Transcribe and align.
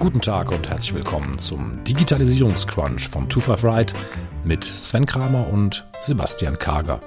Guten 0.00 0.22
Tag 0.22 0.50
und 0.50 0.66
herzlich 0.66 0.94
willkommen 0.94 1.38
zum 1.38 1.84
Digitalisierungscrunch 1.84 3.08
von 3.08 3.30
25 3.30 3.64
Right 3.64 3.92
mit 4.44 4.64
Sven 4.64 5.04
Kramer 5.04 5.46
und 5.46 5.86
Sebastian 6.00 6.58
Kager. 6.58 7.00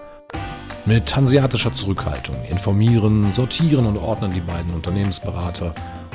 Mit 0.86 1.16
hanseatischer 1.16 1.74
Zurückhaltung 1.74 2.36
informieren, 2.52 3.34
sortieren 3.34 3.88
und 3.88 3.98
ordnen 3.98 4.32
die 4.32 4.42
beiden 4.42 4.72
Unternehmensberater 4.76 5.74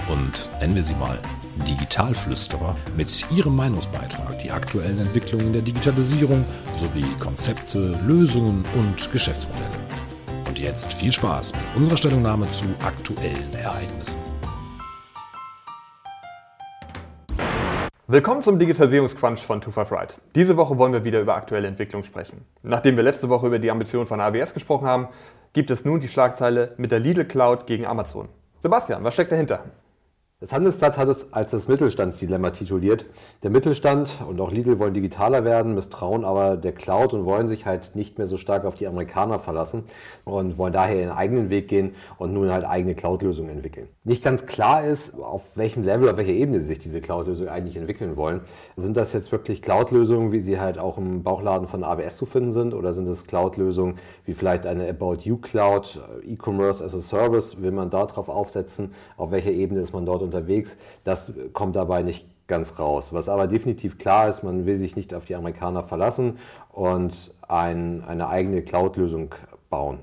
und 0.09 0.49
nennen 0.61 0.77
wir 0.77 0.85
sie 0.85 0.95
mal 0.95 1.19
Digitalflüsterer 1.69 2.77
mit 2.97 3.29
ihrem 3.33 3.57
Meinungsbeitrag 3.57 4.39
die 4.39 4.53
aktuellen 4.53 5.01
Entwicklungen 5.01 5.53
der 5.53 5.63
Digitalisierung 5.63 6.45
sowie 6.75 7.07
Konzepte, 7.19 7.99
Lösungen 8.07 8.65
und 8.77 9.11
Geschäftsmodelle. 9.11 9.67
Und 10.47 10.61
jetzt 10.61 10.93
viel 10.93 11.11
Spaß 11.11 11.55
mit 11.55 11.63
unserer 11.75 11.97
Stellungnahme 11.97 12.49
zu 12.53 12.67
aktuellen 12.85 13.53
Ereignissen. 13.61 14.28
Willkommen 18.11 18.43
zum 18.43 18.59
Digitalisierungscrunch 18.59 19.43
von 19.43 19.61
25 19.61 19.93
Right. 19.93 20.19
Diese 20.35 20.57
Woche 20.57 20.79
wollen 20.79 20.95
wir 20.95 21.05
wieder 21.05 21.21
über 21.21 21.35
aktuelle 21.35 21.69
Entwicklung 21.69 22.05
sprechen. 22.05 22.47
Nachdem 22.63 22.97
wir 22.97 23.03
letzte 23.03 23.29
Woche 23.29 23.49
über 23.49 23.59
die 23.59 23.71
Ambitionen 23.71 24.07
von 24.07 24.19
AWS 24.19 24.55
gesprochen 24.55 24.87
haben, 24.87 25.09
gibt 25.53 25.71
es 25.71 25.85
nun 25.85 26.01
die 26.01 26.09
Schlagzeile 26.09 26.73
mit 26.79 26.91
der 26.91 27.01
Lidl 27.01 27.27
Cloud 27.27 27.67
gegen 27.67 27.85
Amazon. 27.85 28.31
Sebastian, 28.61 29.05
was 29.05 29.13
steckt 29.13 29.31
dahinter? 29.31 29.63
Das 30.41 30.53
Handelsblatt 30.53 30.97
hat 30.97 31.09
es 31.09 31.33
als 31.33 31.51
das 31.51 31.67
Mittelstandsdilemma 31.67 32.51
tituliert. 32.51 33.07
Der 33.43 33.51
Mittelstand 33.51 34.19
und 34.29 34.41
auch 34.41 34.53
Lidl 34.53 34.79
wollen 34.79 34.95
digitaler 34.95 35.43
werden, 35.43 35.75
misstrauen 35.75 36.25
aber 36.25 36.57
der 36.57 36.71
Cloud 36.71 37.13
und 37.13 37.25
wollen 37.25 37.49
sich 37.49 37.67
halt 37.67 37.97
nicht 37.97 38.19
mehr 38.19 38.29
so 38.29 38.37
stark 38.37 38.65
auf 38.65 38.77
die 38.77 38.87
Amerikaner 38.87 39.41
verlassen 39.41 39.83
und 40.25 40.57
wollen 40.57 40.73
daher 40.73 40.95
ihren 40.95 41.11
eigenen 41.11 41.51
Weg 41.51 41.67
gehen 41.67 41.97
und 42.19 42.35
nun 42.35 42.53
halt 42.53 42.65
eigene 42.65 42.95
Cloud-Lösungen 42.95 43.51
entwickeln. 43.51 43.89
Nicht 44.05 44.23
ganz 44.23 44.47
klar 44.47 44.85
ist, 44.85 45.19
auf 45.19 45.57
welchem 45.57 45.83
Level, 45.83 46.09
auf 46.09 46.17
welcher 46.19 46.35
Ebene 46.35 46.61
sich 46.61 46.79
diese 46.79 47.01
Cloud-Lösungen 47.01 47.49
eigentlich 47.49 47.75
entwickeln 47.75 48.15
wollen. 48.15 48.43
Sind 48.77 48.97
das 48.97 49.13
jetzt 49.13 49.33
wirklich 49.33 49.61
Cloud-Lösungen, 49.61 50.31
wie 50.31 50.39
sie 50.39 50.61
halt 50.61 50.79
auch 50.79 50.99
im 50.99 51.25
Bauchladen 51.25 51.67
von 51.67 51.83
AWS 51.83 52.17
zu 52.17 52.27
finden 52.27 52.53
sind 52.53 52.75
oder 52.75 52.93
sind 52.93 53.09
es 53.09 53.27
Cloud-Lösungen 53.27 53.99
wie 54.25 54.35
vielleicht 54.35 54.67
eine 54.67 54.89
About 54.89 55.17
You 55.23 55.39
Cloud, 55.39 55.99
E-Commerce 56.25 56.85
as 56.85 56.95
a 56.95 57.01
Service, 57.01 57.61
will 57.61 57.73
man 57.73 57.91
darauf 57.91 58.29
aufsetzen, 58.29 58.93
auf 59.17 59.33
welcher 59.33 59.51
Ebene 59.51 59.81
ist 59.81 59.93
man 59.93 60.07
dort 60.07 60.28
unterwegs. 60.29 60.77
Das 61.05 61.33
kommt 61.53 61.77
dabei 61.77 62.03
nicht 62.03 62.27
ganz 62.47 62.79
raus. 62.79 63.13
Was 63.13 63.29
aber 63.29 63.47
definitiv 63.47 63.99
klar 63.99 64.29
ist, 64.29 64.43
man 64.43 64.67
will 64.67 64.77
sich 64.77 64.97
nicht 64.97 65.15
auf 65.15 65.25
die 65.25 65.35
Amerikaner 65.35 65.83
verlassen 65.83 66.39
und 66.73 67.35
ein, 67.47 68.03
eine 68.05 68.29
eigene 68.29 68.63
Cloud-Lösung 68.63 69.35
bauen. 69.71 69.99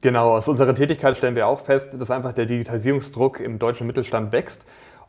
Genau, 0.00 0.36
aus 0.36 0.46
unserer 0.46 0.76
Tätigkeit 0.76 1.16
stellen 1.16 1.34
wir 1.34 1.48
auch 1.48 1.60
fest, 1.60 1.90
dass 1.98 2.12
einfach 2.12 2.32
der 2.32 2.46
Digitalisierungsdruck 2.46 3.40
im 3.40 3.58
deutschen 3.58 3.86
Mittelstand 3.88 4.30
wächst. 4.30 4.64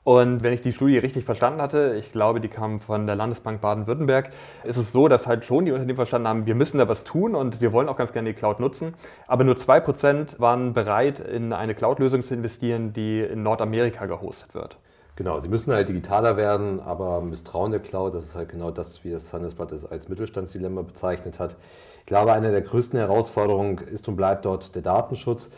Und 0.10 0.42
wenn 0.42 0.54
ich 0.54 0.62
die 0.62 0.72
Studie 0.72 0.98
richtig 0.98 1.24
verstanden 1.24 1.62
hatte, 1.62 1.94
ich 2.00 2.12
glaube, 2.12 2.42
die 2.42 2.48
kam 2.48 2.80
von 2.80 3.06
der 3.06 3.16
Landesbank 3.16 3.62
Baden-Württemberg, 3.62 4.32
ist 4.64 4.78
es 4.78 4.92
so, 4.92 5.08
dass 5.08 5.28
halt 5.28 5.46
schon 5.46 5.66
die 5.66 5.72
Unternehmen 5.72 5.98
verstanden 5.98 6.28
haben, 6.28 6.46
wir 6.48 6.56
müssen 6.56 6.80
da 6.80 6.90
was 6.90 7.04
tun 7.04 7.36
und 7.36 7.62
wir 7.62 7.74
wollen 7.74 7.88
auch 7.88 7.96
ganz 7.96 8.12
gerne 8.12 8.34
die 8.34 8.36
Cloud 8.36 8.60
nutzen. 8.60 8.96
Aber 9.28 9.44
nur 9.44 9.54
2% 9.54 10.40
waren 10.40 10.74
bereit, 10.74 11.20
in 11.20 11.54
eine 11.54 11.76
Cloud-Lösung 11.76 12.24
zu 12.24 12.34
investieren, 12.34 12.92
die 12.92 13.20
in 13.20 13.44
Nordamerika 13.44 14.08
gehostet 14.08 14.56
wird. 14.56 14.80
Genau, 15.16 15.40
sie 15.42 15.50
müssen 15.50 15.72
halt 15.72 15.90
digitaler 15.90 16.38
werden, 16.38 16.80
aber 16.80 17.22
Misstrauen 17.22 17.70
der 17.70 17.80
Cloud, 17.80 18.16
das 18.16 18.26
ist 18.26 18.36
halt 18.36 18.50
genau 18.50 18.72
das, 18.72 19.04
wie 19.04 19.12
das 19.12 19.32
Handelsblatt 19.32 19.72
es 19.74 19.86
als 19.86 20.10
Mittelstandsdilemma 20.10 20.82
bezeichnet 20.82 21.38
hat. 21.38 21.56
Ich 22.00 22.08
glaube, 22.08 22.34
eine 22.34 22.50
der 22.50 22.62
größten 22.62 22.98
Herausforderungen 22.98 23.78
ist 23.78 24.08
und 24.08 24.16
bleibt 24.16 24.46
dort 24.46 24.74
der 24.74 24.82
Datenschutz 24.82 25.52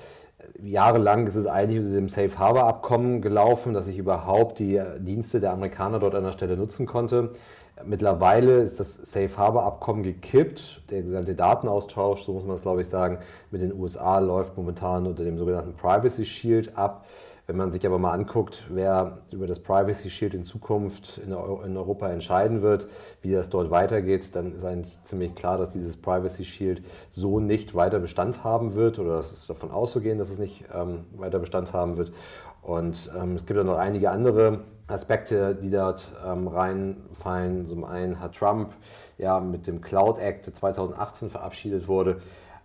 jahrelang 0.61 1.27
ist 1.27 1.35
es 1.35 1.47
eigentlich 1.47 1.79
unter 1.79 1.95
dem 1.95 2.09
Safe 2.09 2.37
Harbor 2.37 2.63
Abkommen 2.63 3.21
gelaufen, 3.21 3.73
dass 3.73 3.87
ich 3.87 3.97
überhaupt 3.97 4.59
die 4.59 4.81
Dienste 4.99 5.39
der 5.39 5.51
Amerikaner 5.51 5.99
dort 5.99 6.15
an 6.15 6.23
der 6.23 6.31
Stelle 6.31 6.57
nutzen 6.57 6.85
konnte. 6.85 7.31
Mittlerweile 7.83 8.59
ist 8.59 8.79
das 8.79 8.93
Safe 8.95 9.35
Harbor 9.37 9.63
Abkommen 9.63 10.03
gekippt. 10.03 10.83
Der 10.91 11.01
gesamte 11.03 11.35
Datenaustausch, 11.35 12.23
so 12.23 12.33
muss 12.33 12.45
man 12.45 12.55
es 12.55 12.61
glaube 12.61 12.81
ich 12.81 12.87
sagen, 12.87 13.19
mit 13.49 13.61
den 13.61 13.73
USA 13.73 14.19
läuft 14.19 14.55
momentan 14.57 15.07
unter 15.07 15.23
dem 15.23 15.37
sogenannten 15.37 15.73
Privacy 15.73 16.25
Shield 16.25 16.77
ab. 16.77 17.05
Wenn 17.51 17.57
man 17.57 17.73
sich 17.73 17.85
aber 17.85 17.99
mal 17.99 18.13
anguckt, 18.13 18.63
wer 18.69 19.17
über 19.29 19.45
das 19.45 19.59
Privacy 19.59 20.09
Shield 20.09 20.33
in 20.33 20.45
Zukunft 20.45 21.17
in, 21.17 21.33
Europa 21.33 22.07
entscheiden 22.09 22.61
wird, 22.61 22.87
wie 23.21 23.33
das 23.33 23.49
dort 23.49 23.69
weitergeht, 23.69 24.33
dann 24.37 24.55
ist 24.55 24.63
eigentlich 24.63 24.97
ziemlich 25.03 25.35
klar, 25.35 25.57
dass 25.57 25.69
dieses 25.69 25.97
Privacy 25.97 26.45
Shield 26.45 26.81
so 27.11 27.41
nicht 27.41 27.75
weiter 27.75 27.99
Bestand 27.99 28.45
haben 28.45 28.73
wird 28.75 28.99
oder 28.99 29.19
es 29.19 29.33
ist 29.33 29.49
davon 29.49 29.69
auszugehen, 29.69 30.17
dass 30.17 30.29
es 30.29 30.39
nicht 30.39 30.63
ähm, 30.73 31.03
weiter 31.17 31.39
Bestand 31.39 31.73
haben 31.73 31.97
wird. 31.97 32.13
Und 32.61 33.11
ähm, 33.21 33.35
es 33.35 33.45
gibt 33.45 33.59
auch 33.59 33.65
noch 33.65 33.77
einige 33.77 34.11
andere 34.11 34.61
Aspekte, 34.87 35.53
die 35.53 35.71
dort 35.71 36.09
ähm, 36.25 36.47
reinfallen. 36.47 37.67
Zum 37.67 37.83
einen 37.83 38.21
hat 38.21 38.37
Trump 38.37 38.71
ja 39.17 39.41
mit 39.41 39.67
dem 39.67 39.81
Cloud 39.81 40.19
Act, 40.19 40.45
der 40.45 40.53
2018 40.53 41.29
verabschiedet 41.29 41.89
wurde, 41.89 42.21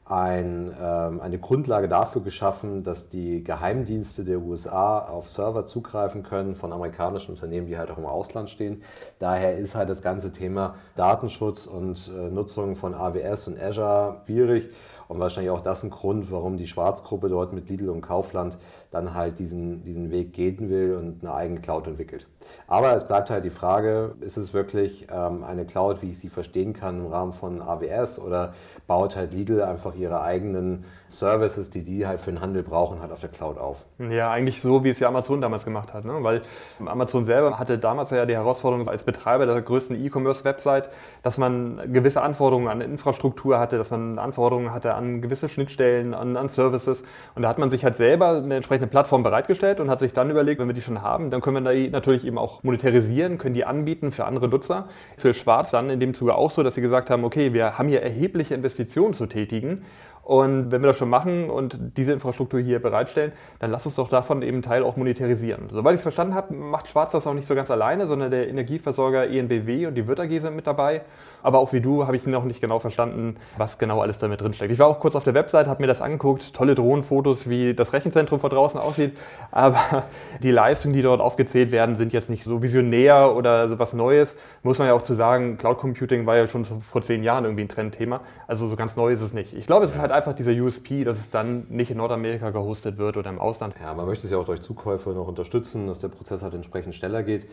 ein, 0.08 0.72
ähm, 0.80 1.20
eine 1.20 1.38
Grundlage 1.38 1.88
dafür 1.88 2.22
geschaffen, 2.22 2.84
dass 2.84 3.08
die 3.08 3.42
Geheimdienste 3.42 4.24
der 4.24 4.38
USA 4.38 5.00
auf 5.00 5.28
Server 5.28 5.66
zugreifen 5.66 6.22
können 6.22 6.54
von 6.54 6.72
amerikanischen 6.72 7.32
Unternehmen, 7.32 7.66
die 7.66 7.76
halt 7.76 7.90
auch 7.90 7.98
im 7.98 8.06
Ausland 8.06 8.48
stehen. 8.48 8.82
Daher 9.18 9.56
ist 9.56 9.74
halt 9.74 9.88
das 9.88 10.02
ganze 10.02 10.32
Thema 10.32 10.76
Datenschutz 10.94 11.66
und 11.66 12.10
äh, 12.16 12.30
Nutzung 12.30 12.76
von 12.76 12.94
AWS 12.94 13.48
und 13.48 13.60
Azure 13.60 14.22
schwierig 14.26 14.70
und 15.08 15.18
wahrscheinlich 15.18 15.50
auch 15.50 15.60
das 15.60 15.82
ein 15.82 15.90
Grund, 15.90 16.30
warum 16.30 16.56
die 16.56 16.68
Schwarzgruppe 16.68 17.28
dort 17.28 17.52
mit 17.52 17.68
Lidl 17.68 17.88
und 17.88 18.00
Kaufland 18.00 18.58
dann 18.92 19.12
halt 19.12 19.40
diesen, 19.40 19.82
diesen 19.82 20.12
Weg 20.12 20.32
gehen 20.32 20.70
will 20.70 20.94
und 20.94 21.24
eine 21.24 21.34
eigene 21.34 21.60
Cloud 21.60 21.88
entwickelt. 21.88 22.28
Aber 22.68 22.94
es 22.94 23.06
bleibt 23.06 23.30
halt 23.30 23.44
die 23.44 23.50
Frage, 23.50 24.14
ist 24.20 24.36
es 24.36 24.52
wirklich 24.52 25.06
ähm, 25.12 25.44
eine 25.44 25.64
Cloud, 25.64 26.02
wie 26.02 26.10
ich 26.10 26.18
sie 26.18 26.28
verstehen 26.28 26.72
kann 26.72 27.00
im 27.00 27.06
Rahmen 27.06 27.32
von 27.32 27.62
AWS 27.62 28.18
oder 28.18 28.54
baut 28.86 29.16
halt 29.16 29.32
Lidl 29.32 29.62
einfach 29.62 29.94
ihre 29.94 30.20
eigenen 30.22 30.84
Services, 31.08 31.70
die 31.70 31.84
die 31.84 32.06
halt 32.06 32.20
für 32.20 32.30
den 32.30 32.40
Handel 32.40 32.62
brauchen, 32.62 33.00
halt 33.00 33.12
auf 33.12 33.20
der 33.20 33.28
Cloud 33.28 33.58
auf. 33.58 33.84
Ja, 33.98 34.30
eigentlich 34.30 34.60
so, 34.60 34.84
wie 34.84 34.90
es 34.90 34.98
ja 34.98 35.08
Amazon 35.08 35.40
damals 35.40 35.64
gemacht 35.64 35.94
hat. 35.94 36.04
Ne? 36.04 36.12
Weil 36.20 36.42
Amazon 36.84 37.24
selber 37.24 37.58
hatte 37.58 37.78
damals 37.78 38.10
ja 38.10 38.26
die 38.26 38.34
Herausforderung 38.34 38.88
als 38.88 39.04
Betreiber 39.04 39.46
der 39.46 39.60
größten 39.60 40.04
E-Commerce-Website, 40.04 40.88
dass 41.22 41.38
man 41.38 41.92
gewisse 41.92 42.22
Anforderungen 42.22 42.68
an 42.68 42.80
Infrastruktur 42.80 43.58
hatte, 43.58 43.78
dass 43.78 43.90
man 43.90 44.18
Anforderungen 44.18 44.72
hatte 44.72 44.94
an 44.94 45.20
gewisse 45.20 45.48
Schnittstellen, 45.48 46.14
an, 46.14 46.36
an 46.36 46.48
Services. 46.48 47.02
Und 47.34 47.42
da 47.42 47.48
hat 47.48 47.58
man 47.58 47.70
sich 47.70 47.84
halt 47.84 47.96
selber 47.96 48.38
eine 48.38 48.56
entsprechende 48.56 48.88
Plattform 48.88 49.22
bereitgestellt 49.22 49.80
und 49.80 49.90
hat 49.90 50.00
sich 50.00 50.12
dann 50.12 50.30
überlegt, 50.30 50.60
wenn 50.60 50.68
wir 50.68 50.74
die 50.74 50.82
schon 50.82 51.02
haben, 51.02 51.30
dann 51.30 51.40
können 51.40 51.64
wir 51.64 51.72
da 51.72 51.90
natürlich 51.90 52.24
eben 52.24 52.35
auch 52.38 52.62
monetarisieren, 52.62 53.38
können 53.38 53.54
die 53.54 53.64
anbieten 53.64 54.12
für 54.12 54.24
andere 54.24 54.48
Nutzer. 54.48 54.88
Für 55.16 55.34
Schwarz 55.34 55.70
dann 55.70 55.90
in 55.90 56.00
dem 56.00 56.14
Zuge 56.14 56.34
auch 56.34 56.50
so, 56.50 56.62
dass 56.62 56.74
sie 56.74 56.80
gesagt 56.80 57.10
haben, 57.10 57.24
okay, 57.24 57.52
wir 57.52 57.78
haben 57.78 57.88
hier 57.88 58.02
erhebliche 58.02 58.54
Investitionen 58.54 59.14
zu 59.14 59.26
tätigen 59.26 59.82
und 60.26 60.72
wenn 60.72 60.82
wir 60.82 60.88
das 60.88 60.96
schon 60.96 61.08
machen 61.08 61.50
und 61.50 61.78
diese 61.96 62.12
Infrastruktur 62.12 62.58
hier 62.58 62.82
bereitstellen, 62.82 63.30
dann 63.60 63.70
lass 63.70 63.86
uns 63.86 63.94
doch 63.94 64.08
davon 64.08 64.42
eben 64.42 64.60
Teil 64.60 64.82
auch 64.82 64.96
monetarisieren. 64.96 65.68
Soweit 65.70 65.94
ich 65.94 65.98
es 65.98 66.02
verstanden 66.02 66.34
habe, 66.34 66.52
macht 66.52 66.88
Schwarz 66.88 67.12
das 67.12 67.28
auch 67.28 67.32
nicht 67.32 67.46
so 67.46 67.54
ganz 67.54 67.70
alleine, 67.70 68.08
sondern 68.08 68.32
der 68.32 68.48
Energieversorger 68.48 69.30
ENBW 69.30 69.86
und 69.86 69.94
die 69.94 70.08
Wirter 70.08 70.24
AG 70.24 70.40
sind 70.40 70.56
mit 70.56 70.66
dabei. 70.66 71.02
Aber 71.44 71.60
auch 71.60 71.72
wie 71.72 71.80
du 71.80 72.08
habe 72.08 72.16
ich 72.16 72.26
noch 72.26 72.42
nicht 72.42 72.60
genau 72.60 72.80
verstanden, 72.80 73.36
was 73.56 73.78
genau 73.78 74.00
alles 74.00 74.18
damit 74.18 74.40
drinsteckt. 74.40 74.72
Ich 74.72 74.80
war 74.80 74.88
auch 74.88 74.98
kurz 74.98 75.14
auf 75.14 75.22
der 75.22 75.34
Website, 75.34 75.68
habe 75.68 75.80
mir 75.80 75.86
das 75.86 76.02
angeguckt, 76.02 76.52
tolle 76.52 76.74
Drohnenfotos, 76.74 77.48
wie 77.48 77.72
das 77.72 77.92
Rechenzentrum 77.92 78.40
von 78.40 78.50
draußen 78.50 78.80
aussieht. 78.80 79.16
Aber 79.52 80.06
die 80.42 80.50
Leistungen, 80.50 80.92
die 80.92 81.02
dort 81.02 81.20
aufgezählt 81.20 81.70
werden, 81.70 81.94
sind 81.94 82.12
jetzt 82.12 82.30
nicht 82.30 82.42
so 82.42 82.62
visionär 82.62 83.36
oder 83.36 83.68
so 83.68 83.78
was 83.78 83.92
Neues. 83.92 84.34
Muss 84.64 84.80
man 84.80 84.88
ja 84.88 84.94
auch 84.94 85.02
zu 85.02 85.14
sagen, 85.14 85.56
Cloud 85.56 85.78
Computing 85.78 86.26
war 86.26 86.36
ja 86.36 86.48
schon 86.48 86.64
vor 86.64 87.02
zehn 87.02 87.22
Jahren 87.22 87.44
irgendwie 87.44 87.62
ein 87.62 87.68
Trendthema. 87.68 88.22
Also 88.48 88.66
so 88.66 88.74
ganz 88.74 88.96
neu 88.96 89.12
ist 89.12 89.20
es 89.20 89.32
nicht. 89.32 89.54
Ich 89.54 89.66
glaube, 89.68 89.84
es 89.84 89.92
ist 89.92 90.00
halt 90.00 90.15
einfach 90.16 90.34
dieser 90.34 90.52
USP, 90.52 91.04
dass 91.04 91.18
es 91.18 91.30
dann 91.30 91.66
nicht 91.68 91.90
in 91.90 91.98
Nordamerika 91.98 92.50
gehostet 92.50 92.98
wird 92.98 93.16
oder 93.16 93.30
im 93.30 93.38
Ausland. 93.38 93.74
Ja, 93.80 93.94
man 93.94 94.06
möchte 94.06 94.26
es 94.26 94.32
ja 94.32 94.38
auch 94.38 94.44
durch 94.44 94.62
Zukäufe 94.62 95.10
noch 95.10 95.28
unterstützen, 95.28 95.86
dass 95.86 95.98
der 95.98 96.08
Prozess 96.08 96.42
halt 96.42 96.54
entsprechend 96.54 96.94
schneller 96.94 97.22
geht. 97.22 97.46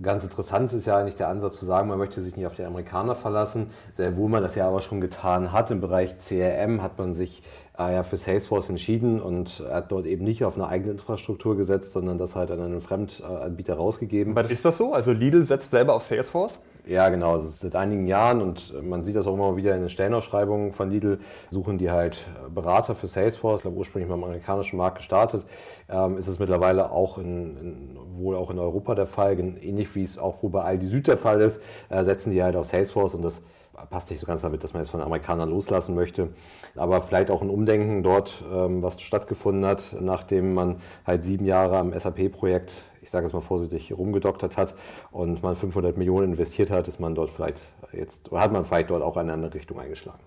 Ganz 0.00 0.22
interessant 0.22 0.72
ist 0.72 0.86
ja 0.86 0.96
eigentlich 0.98 1.16
der 1.16 1.28
Ansatz 1.28 1.58
zu 1.58 1.66
sagen, 1.66 1.88
man 1.88 1.98
möchte 1.98 2.22
sich 2.22 2.34
nicht 2.36 2.46
auf 2.46 2.54
die 2.54 2.64
Amerikaner 2.64 3.14
verlassen, 3.14 3.70
sehr 3.94 4.16
wohl 4.16 4.30
man 4.30 4.42
das 4.42 4.54
ja 4.54 4.66
aber 4.66 4.80
schon 4.80 5.02
getan 5.02 5.52
hat. 5.52 5.70
Im 5.70 5.80
Bereich 5.80 6.16
CRM 6.16 6.80
hat 6.80 6.98
man 6.98 7.12
sich 7.12 7.42
äh, 7.78 7.92
ja 7.92 8.02
für 8.02 8.16
Salesforce 8.16 8.70
entschieden 8.70 9.20
und 9.20 9.62
hat 9.70 9.92
dort 9.92 10.06
eben 10.06 10.24
nicht 10.24 10.44
auf 10.44 10.54
eine 10.54 10.68
eigene 10.68 10.92
Infrastruktur 10.92 11.56
gesetzt, 11.58 11.92
sondern 11.92 12.16
das 12.16 12.36
halt 12.36 12.50
an 12.50 12.60
einen 12.60 12.80
Fremdanbieter 12.80 13.74
rausgegeben. 13.74 14.36
Aber 14.36 14.50
ist 14.50 14.64
das 14.64 14.78
so? 14.78 14.94
Also 14.94 15.12
Lidl 15.12 15.44
setzt 15.44 15.70
selber 15.70 15.94
auf 15.94 16.02
Salesforce? 16.02 16.58
Ja, 16.86 17.08
genau. 17.08 17.34
Ist 17.34 17.60
seit 17.60 17.74
einigen 17.74 18.06
Jahren 18.06 18.40
und 18.40 18.72
man 18.80 19.02
sieht 19.02 19.16
das 19.16 19.26
auch 19.26 19.34
immer 19.34 19.56
wieder 19.56 19.74
in 19.74 19.80
den 19.80 19.90
Stellenausschreibungen 19.90 20.72
von 20.72 20.88
Lidl, 20.88 21.18
suchen 21.50 21.78
die 21.78 21.90
halt 21.90 22.28
Berater 22.54 22.94
für 22.94 23.08
Salesforce, 23.08 23.58
ich 23.58 23.62
glaube 23.62 23.76
ursprünglich 23.76 24.08
beim 24.08 24.22
amerikanischen 24.22 24.76
Markt 24.76 24.98
gestartet, 24.98 25.44
ähm, 25.88 26.16
ist 26.16 26.28
es 26.28 26.38
mittlerweile 26.38 26.92
auch 26.92 27.18
in, 27.18 27.56
in, 27.56 27.98
wohl 28.16 28.36
auch 28.36 28.50
in 28.50 28.60
Europa 28.60 28.94
der 28.94 29.08
Fall, 29.08 29.36
ähnlich 29.36 29.96
wie 29.96 30.04
es 30.04 30.16
auch 30.16 30.44
wohl 30.44 30.50
bei 30.50 30.62
Aldi 30.62 30.86
Süd 30.86 31.08
der 31.08 31.18
Fall 31.18 31.40
ist, 31.40 31.60
äh, 31.88 32.04
setzen 32.04 32.30
die 32.30 32.40
halt 32.40 32.54
auf 32.54 32.66
Salesforce 32.66 33.14
und 33.16 33.22
das 33.22 33.42
passt 33.90 34.10
nicht 34.10 34.20
so 34.20 34.26
ganz 34.26 34.42
damit, 34.42 34.62
dass 34.62 34.72
man 34.72 34.82
jetzt 34.82 34.90
von 34.90 35.00
Amerikanern 35.02 35.50
loslassen 35.50 35.94
möchte. 35.94 36.30
Aber 36.76 37.02
vielleicht 37.02 37.30
auch 37.30 37.42
ein 37.42 37.50
Umdenken 37.50 38.02
dort, 38.02 38.44
ähm, 38.52 38.82
was 38.82 39.00
stattgefunden 39.02 39.66
hat, 39.66 39.96
nachdem 40.00 40.54
man 40.54 40.76
halt 41.04 41.24
sieben 41.24 41.44
Jahre 41.44 41.78
am 41.78 41.92
SAP-Projekt 41.92 42.74
ich 43.06 43.10
sage 43.12 43.24
es 43.24 43.32
mal 43.32 43.40
vorsichtig, 43.40 43.96
rumgedoktert 43.96 44.56
hat 44.56 44.74
und 45.12 45.40
man 45.40 45.54
500 45.54 45.96
Millionen 45.96 46.32
investiert 46.32 46.70
hat, 46.70 46.88
ist 46.88 46.98
man 46.98 47.14
dort 47.14 47.30
vielleicht 47.30 47.58
jetzt, 47.92 48.32
hat 48.32 48.52
man 48.52 48.64
vielleicht 48.64 48.90
dort 48.90 49.02
auch 49.02 49.16
eine 49.16 49.32
andere 49.32 49.54
Richtung 49.54 49.78
eingeschlagen. 49.78 50.18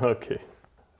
Okay. 0.00 0.40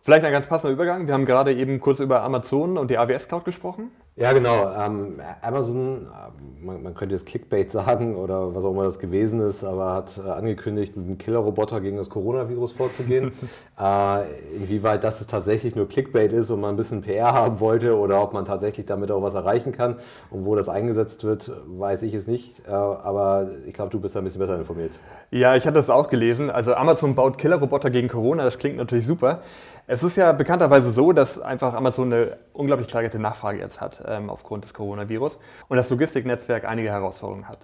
Vielleicht 0.03 0.25
ein 0.25 0.31
ganz 0.31 0.47
passender 0.47 0.73
Übergang. 0.73 1.09
Wir 1.09 1.15
haben 1.15 1.27
gerade 1.27 1.53
eben 1.53 1.81
kurz 1.81 1.99
über 1.99 2.23
Amazon 2.23 2.79
und 2.79 2.93
die 2.93 2.97
AWS 2.97 3.27
Cloud 3.27 3.45
gesprochen. 3.45 3.91
Ja, 4.19 4.33
genau. 4.33 4.73
Ähm, 4.73 5.21
Amazon, 5.43 6.07
äh, 6.07 6.65
man, 6.65 6.83
man, 6.83 6.95
könnte 6.95 7.15
jetzt 7.15 7.27
Clickbait 7.27 7.71
sagen 7.71 8.17
oder 8.17 8.55
was 8.55 8.65
auch 8.65 8.71
immer 8.71 8.85
das 8.85 8.99
gewesen 8.99 9.41
ist, 9.41 9.63
aber 9.63 9.93
hat 9.93 10.19
äh, 10.19 10.31
angekündigt, 10.31 10.97
mit 10.97 11.05
einem 11.05 11.19
Killerroboter 11.19 11.83
gegen 11.83 11.99
das 11.99 12.09
Coronavirus 12.09 12.73
vorzugehen. 12.73 13.33
äh, 13.79 14.23
inwieweit 14.57 15.05
das 15.05 15.21
es 15.21 15.27
tatsächlich 15.27 15.77
nur 15.77 15.87
Clickbait 15.87 16.33
ist 16.33 16.49
und 16.49 16.63
man 16.63 16.71
ein 16.71 16.77
bisschen 16.79 17.03
PR 17.03 17.35
haben 17.35 17.61
wollte 17.61 17.95
oder 17.95 18.23
ob 18.23 18.33
man 18.33 18.47
tatsächlich 18.47 18.87
damit 18.87 19.11
auch 19.11 19.21
was 19.21 19.35
erreichen 19.35 19.73
kann 19.73 19.97
und 20.31 20.47
wo 20.47 20.57
das 20.57 20.71
eingesetzt 20.71 21.25
wird, 21.25 21.53
weiß 21.67 22.03
ich 22.03 22.15
es 22.15 22.27
nicht. 22.27 22.67
Äh, 22.67 22.71
aber 22.71 23.51
ich 23.67 23.75
glaube, 23.75 23.91
du 23.91 24.01
bist 24.01 24.17
da 24.17 24.21
ein 24.21 24.25
bisschen 24.25 24.41
besser 24.41 24.57
informiert. 24.57 24.99
Ja, 25.31 25.57
ich 25.57 25.67
hatte 25.67 25.77
das 25.77 25.91
auch 25.91 26.09
gelesen. 26.09 26.49
Also 26.49 26.75
Amazon 26.75 27.15
baut 27.15 27.37
Killerroboter 27.37 27.91
gegen 27.91 28.09
Corona, 28.09 28.45
das 28.45 28.57
klingt 28.57 28.79
natürlich 28.79 29.05
super. 29.05 29.43
Es 29.89 30.03
ist 30.03 30.17
ja 30.17 30.33
bekannterweise 30.33 30.91
so, 30.91 31.13
dass 31.13 31.41
einfach 31.41 31.75
Amazon 31.75 32.13
eine 32.13 32.39
unglaublich 32.53 32.89
steigerte 32.89 33.21
Nachfrage 33.21 33.61
jetzt 33.61 33.81
hat 33.81 34.03
ähm, 34.05 34.31
aufgrund 34.31 34.65
des 34.65 34.75
Coronavirus 34.75 35.39
und 35.69 35.77
das 35.77 35.89
Logistiknetzwerk 35.91 36.65
einige 36.65 36.89
Herausforderungen 36.89 37.49
hat. 37.49 37.59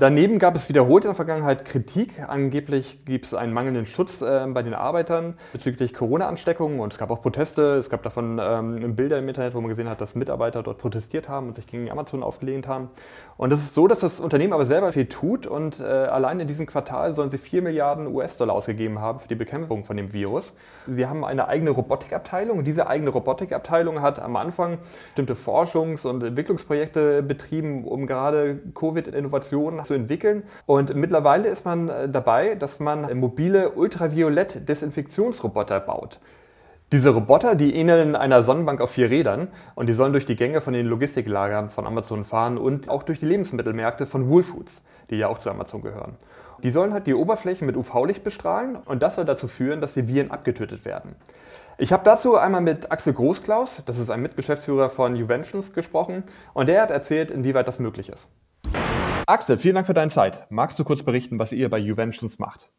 Daneben 0.00 0.40
gab 0.40 0.56
es 0.56 0.68
wiederholt 0.68 1.04
in 1.04 1.10
der 1.10 1.14
Vergangenheit 1.14 1.64
Kritik. 1.64 2.14
Angeblich 2.26 3.04
gibt 3.04 3.26
es 3.26 3.34
einen 3.34 3.52
mangelnden 3.52 3.86
Schutz 3.86 4.22
äh, 4.22 4.44
bei 4.48 4.64
den 4.64 4.74
Arbeitern 4.74 5.34
bezüglich 5.52 5.94
Corona-Ansteckungen 5.94 6.80
und 6.80 6.94
es 6.94 6.98
gab 6.98 7.12
auch 7.12 7.22
Proteste. 7.22 7.76
Es 7.76 7.88
gab 7.88 8.02
davon 8.02 8.40
ähm, 8.42 8.96
Bilder 8.96 9.18
im 9.18 9.28
Internet, 9.28 9.54
wo 9.54 9.60
man 9.60 9.68
gesehen 9.68 9.88
hat, 9.88 10.00
dass 10.00 10.16
Mitarbeiter 10.16 10.64
dort 10.64 10.78
protestiert 10.78 11.28
haben 11.28 11.46
und 11.46 11.54
sich 11.54 11.68
gegen 11.68 11.88
Amazon 11.92 12.24
aufgelehnt 12.24 12.66
haben. 12.66 12.90
Und 13.36 13.52
es 13.52 13.60
ist 13.60 13.76
so, 13.76 13.86
dass 13.86 14.00
das 14.00 14.18
Unternehmen 14.18 14.52
aber 14.52 14.66
selber 14.66 14.92
viel 14.92 15.06
tut 15.06 15.46
und 15.46 15.78
äh, 15.78 15.84
allein 15.84 16.40
in 16.40 16.48
diesem 16.48 16.66
Quartal 16.66 17.14
sollen 17.14 17.30
sie 17.30 17.38
4 17.38 17.62
Milliarden 17.62 18.08
US-Dollar 18.08 18.52
ausgegeben 18.52 18.98
haben 18.98 19.20
für 19.20 19.28
die 19.28 19.36
Bekämpfung 19.36 19.84
von 19.84 19.96
dem 19.96 20.12
Virus. 20.12 20.52
Sie 20.88 21.06
haben 21.06 21.24
eine 21.24 21.46
eigene 21.46 21.67
Robotikabteilung 21.70 22.58
und 22.58 22.66
diese 22.66 22.86
eigene 22.86 23.08
Robotikabteilung 23.10 24.02
hat 24.02 24.20
am 24.20 24.36
Anfang 24.36 24.78
bestimmte 25.06 25.34
Forschungs- 25.34 26.06
und 26.06 26.22
Entwicklungsprojekte 26.22 27.22
betrieben, 27.22 27.84
um 27.84 28.06
gerade 28.06 28.60
Covid-Innovationen 28.74 29.84
zu 29.84 29.94
entwickeln. 29.94 30.42
Und 30.66 30.94
mittlerweile 30.94 31.48
ist 31.48 31.64
man 31.64 31.88
äh, 31.88 32.08
dabei, 32.08 32.54
dass 32.54 32.78
man 32.80 33.18
mobile 33.18 33.70
Ultraviolett-Desinfektionsroboter 33.70 35.80
baut. 35.80 36.20
Diese 36.90 37.10
Roboter, 37.10 37.54
die 37.54 37.74
ähneln 37.74 38.16
einer 38.16 38.42
Sonnenbank 38.42 38.80
auf 38.80 38.92
vier 38.92 39.10
Rädern 39.10 39.48
und 39.74 39.88
die 39.88 39.92
sollen 39.92 40.12
durch 40.12 40.24
die 40.24 40.36
Gänge 40.36 40.62
von 40.62 40.72
den 40.72 40.86
Logistiklagern 40.86 41.68
von 41.68 41.86
Amazon 41.86 42.24
fahren 42.24 42.56
und 42.56 42.88
auch 42.88 43.02
durch 43.02 43.18
die 43.18 43.26
Lebensmittelmärkte 43.26 44.06
von 44.06 44.30
Whole 44.30 44.42
Foods, 44.42 44.82
die 45.10 45.16
ja 45.16 45.28
auch 45.28 45.38
zu 45.38 45.50
Amazon 45.50 45.82
gehören. 45.82 46.16
Die 46.62 46.70
sollen 46.70 46.92
halt 46.92 47.06
die 47.06 47.14
Oberflächen 47.14 47.66
mit 47.66 47.76
UV-Licht 47.76 48.24
bestrahlen 48.24 48.76
und 48.76 49.02
das 49.02 49.16
soll 49.16 49.24
dazu 49.24 49.48
führen, 49.48 49.80
dass 49.80 49.94
die 49.94 50.08
Viren 50.08 50.30
abgetötet 50.30 50.84
werden. 50.84 51.14
Ich 51.78 51.92
habe 51.92 52.02
dazu 52.04 52.36
einmal 52.36 52.60
mit 52.60 52.90
Axel 52.90 53.12
Großklaus, 53.12 53.82
das 53.86 53.98
ist 53.98 54.10
ein 54.10 54.20
Mitgeschäftsführer 54.20 54.90
von 54.90 55.14
Juventions, 55.14 55.72
gesprochen 55.72 56.24
und 56.52 56.68
der 56.68 56.82
hat 56.82 56.90
erzählt, 56.90 57.30
inwieweit 57.30 57.68
das 57.68 57.78
möglich 57.78 58.08
ist. 58.08 58.28
Axel, 59.26 59.58
vielen 59.58 59.74
Dank 59.74 59.86
für 59.86 59.94
deine 59.94 60.10
Zeit. 60.10 60.46
Magst 60.50 60.78
du 60.78 60.84
kurz 60.84 61.02
berichten, 61.02 61.38
was 61.38 61.52
ihr 61.52 61.68
bei 61.68 61.78
Juventions 61.78 62.38
macht? 62.38 62.70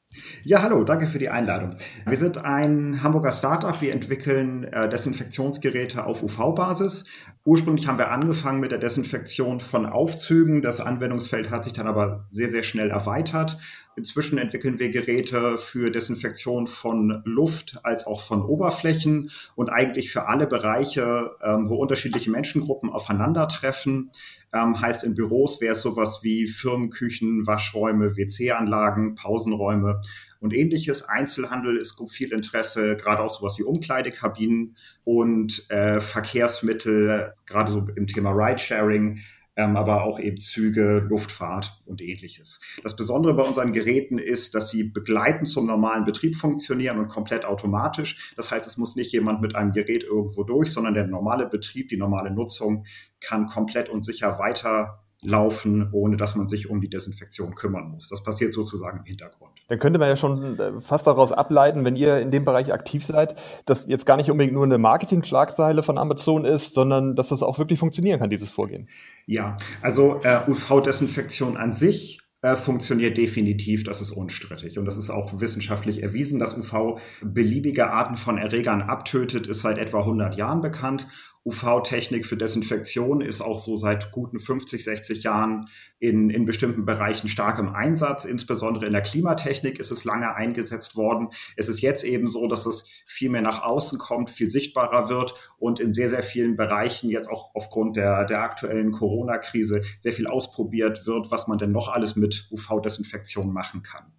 Ja, 0.43 0.63
hallo, 0.63 0.83
danke 0.83 1.07
für 1.07 1.19
die 1.19 1.29
Einladung. 1.29 1.75
Wir 2.05 2.17
sind 2.17 2.43
ein 2.43 3.03
Hamburger 3.03 3.31
Startup. 3.31 3.79
Wir 3.79 3.93
entwickeln 3.93 4.63
äh, 4.63 4.89
Desinfektionsgeräte 4.89 6.05
auf 6.05 6.23
UV-Basis. 6.23 7.05
Ursprünglich 7.49 7.87
haben 7.87 7.97
wir 7.97 8.11
angefangen 8.11 8.59
mit 8.59 8.71
der 8.71 8.77
Desinfektion 8.77 9.59
von 9.59 9.87
Aufzügen. 9.87 10.61
Das 10.61 10.79
Anwendungsfeld 10.79 11.49
hat 11.49 11.63
sich 11.63 11.73
dann 11.73 11.87
aber 11.87 12.23
sehr, 12.27 12.47
sehr 12.47 12.61
schnell 12.61 12.91
erweitert. 12.91 13.57
Inzwischen 13.95 14.37
entwickeln 14.37 14.77
wir 14.77 14.91
Geräte 14.91 15.57
für 15.57 15.89
Desinfektion 15.89 16.67
von 16.67 17.23
Luft 17.25 17.79
als 17.81 18.05
auch 18.05 18.21
von 18.21 18.43
Oberflächen 18.43 19.31
und 19.55 19.69
eigentlich 19.69 20.11
für 20.11 20.27
alle 20.27 20.45
Bereiche, 20.45 21.31
ähm, 21.43 21.67
wo 21.67 21.77
unterschiedliche 21.77 22.29
Menschengruppen 22.29 22.91
aufeinandertreffen. 22.91 24.11
Ähm, 24.53 24.79
heißt, 24.79 25.03
in 25.03 25.15
Büros 25.15 25.59
wäre 25.59 25.73
es 25.73 25.81
sowas 25.81 26.19
wie 26.21 26.45
Firmenküchen, 26.45 27.47
Waschräume, 27.47 28.15
WC-Anlagen, 28.15 29.15
Pausenräume 29.15 30.01
und 30.39 30.53
ähnliches. 30.53 31.03
Einzelhandel 31.03 31.77
ist 31.77 32.01
viel 32.09 32.31
Interesse, 32.31 32.95
gerade 32.95 33.21
auch 33.21 33.29
sowas 33.29 33.55
wie 33.57 33.63
Umkleidekabinen 33.63 34.77
und 35.03 35.69
äh, 35.69 35.99
Verkehrsmittel, 35.99 37.33
gerade 37.45 37.71
so 37.71 37.87
im 37.95 38.07
Thema 38.07 38.31
Ridesharing 38.31 39.21
ähm, 39.59 39.75
aber 39.75 40.03
auch 40.03 40.21
eben 40.21 40.39
Züge, 40.39 41.05
Luftfahrt 41.09 41.81
und 41.85 42.01
ähnliches. 42.01 42.61
Das 42.81 42.95
Besondere 42.95 43.33
bei 43.33 43.43
unseren 43.43 43.73
Geräten 43.73 44.17
ist, 44.17 44.55
dass 44.55 44.69
sie 44.69 44.85
begleitend 44.85 45.49
zum 45.49 45.65
normalen 45.65 46.05
Betrieb 46.05 46.37
funktionieren 46.37 46.97
und 46.97 47.09
komplett 47.09 47.43
automatisch. 47.43 48.33
Das 48.37 48.51
heißt, 48.51 48.65
es 48.65 48.77
muss 48.77 48.95
nicht 48.95 49.11
jemand 49.11 49.41
mit 49.41 49.55
einem 49.55 49.73
Gerät 49.73 50.05
irgendwo 50.05 50.43
durch, 50.43 50.71
sondern 50.71 50.93
der 50.93 51.07
normale 51.07 51.45
Betrieb, 51.45 51.89
die 51.89 51.97
normale 51.97 52.31
Nutzung 52.31 52.85
kann 53.19 53.47
komplett 53.47 53.89
und 53.89 54.05
sicher 54.05 54.39
weiter 54.39 55.03
laufen, 55.21 55.89
ohne 55.91 56.15
dass 56.15 56.35
man 56.35 56.47
sich 56.47 56.69
um 56.69 56.79
die 56.79 56.89
Desinfektion 56.89 57.53
kümmern 57.53 57.89
muss. 57.89 58.07
Das 58.07 58.23
passiert 58.23 58.53
sozusagen 58.53 58.99
im 58.99 59.05
Hintergrund. 59.05 59.58
Dann 59.69 59.79
könnte 59.79 59.99
man 59.99 60.09
ja 60.09 60.17
schon 60.17 60.59
äh, 60.59 60.81
fast 60.81 61.07
daraus 61.07 61.31
ableiten, 61.31 61.85
wenn 61.85 61.95
ihr 61.95 62.19
in 62.19 62.31
dem 62.31 62.43
Bereich 62.43 62.73
aktiv 62.73 63.05
seid, 63.05 63.39
dass 63.65 63.87
jetzt 63.87 64.05
gar 64.05 64.17
nicht 64.17 64.29
unbedingt 64.29 64.53
nur 64.53 64.65
eine 64.65 64.77
Marketing-Schlagzeile 64.77 65.83
von 65.83 65.97
Amazon 65.97 66.43
ist, 66.43 66.73
sondern 66.73 67.15
dass 67.15 67.29
das 67.29 67.43
auch 67.43 67.57
wirklich 67.59 67.79
funktionieren 67.79 68.19
kann, 68.19 68.29
dieses 68.29 68.49
Vorgehen. 68.49 68.89
Ja, 69.25 69.55
also 69.81 70.19
äh, 70.23 70.39
UV-Desinfektion 70.49 71.55
an 71.55 71.71
sich 71.71 72.19
äh, 72.41 72.55
funktioniert 72.55 73.17
definitiv, 73.17 73.83
das 73.83 73.99
ist 73.99 74.11
unstrittig. 74.11 74.79
Und 74.79 74.85
das 74.85 74.97
ist 74.97 75.09
auch 75.09 75.41
wissenschaftlich 75.41 76.01
erwiesen, 76.01 76.39
dass 76.39 76.57
UV 76.57 76.99
beliebige 77.21 77.91
Arten 77.91 78.15
von 78.15 78.37
Erregern 78.37 78.81
abtötet, 78.81 79.47
ist 79.47 79.61
seit 79.61 79.77
etwa 79.77 79.99
100 79.99 80.35
Jahren 80.35 80.61
bekannt. 80.61 81.05
UV-Technik 81.45 82.25
für 82.25 82.35
Desinfektion 82.35 83.21
ist 83.21 83.41
auch 83.41 83.57
so 83.57 83.77
seit 83.77 84.11
guten 84.11 84.39
50, 84.39 84.83
60 84.83 85.23
Jahren 85.23 85.61
in, 85.97 86.29
in 86.29 86.45
bestimmten 86.45 86.85
Bereichen 86.85 87.27
stark 87.27 87.59
im 87.59 87.69
Einsatz. 87.69 88.25
Insbesondere 88.25 88.85
in 88.85 88.91
der 88.91 89.01
Klimatechnik 89.01 89.79
ist 89.79 89.91
es 89.91 90.03
lange 90.03 90.35
eingesetzt 90.35 90.97
worden. 90.97 91.29
Es 91.55 91.69
ist 91.69 91.81
jetzt 91.81 92.03
eben 92.03 92.27
so, 92.27 92.47
dass 92.47 92.65
es 92.65 92.89
viel 93.05 93.29
mehr 93.29 93.41
nach 93.41 93.63
außen 93.63 93.97
kommt, 93.99 94.29
viel 94.29 94.49
sichtbarer 94.49 95.07
wird 95.07 95.33
und 95.57 95.79
in 95.79 95.93
sehr, 95.93 96.09
sehr 96.09 96.23
vielen 96.23 96.57
Bereichen 96.57 97.09
jetzt 97.09 97.29
auch 97.29 97.55
aufgrund 97.55 97.95
der, 97.95 98.25
der 98.25 98.41
aktuellen 98.41 98.91
Corona-Krise 98.91 99.81
sehr 99.99 100.13
viel 100.13 100.27
ausprobiert 100.27 101.07
wird, 101.07 101.31
was 101.31 101.47
man 101.47 101.57
denn 101.57 101.71
noch 101.71 101.87
alles 101.87 102.15
mit 102.15 102.47
UV-Desinfektion 102.51 103.53
machen 103.53 103.81
kann. 103.81 104.11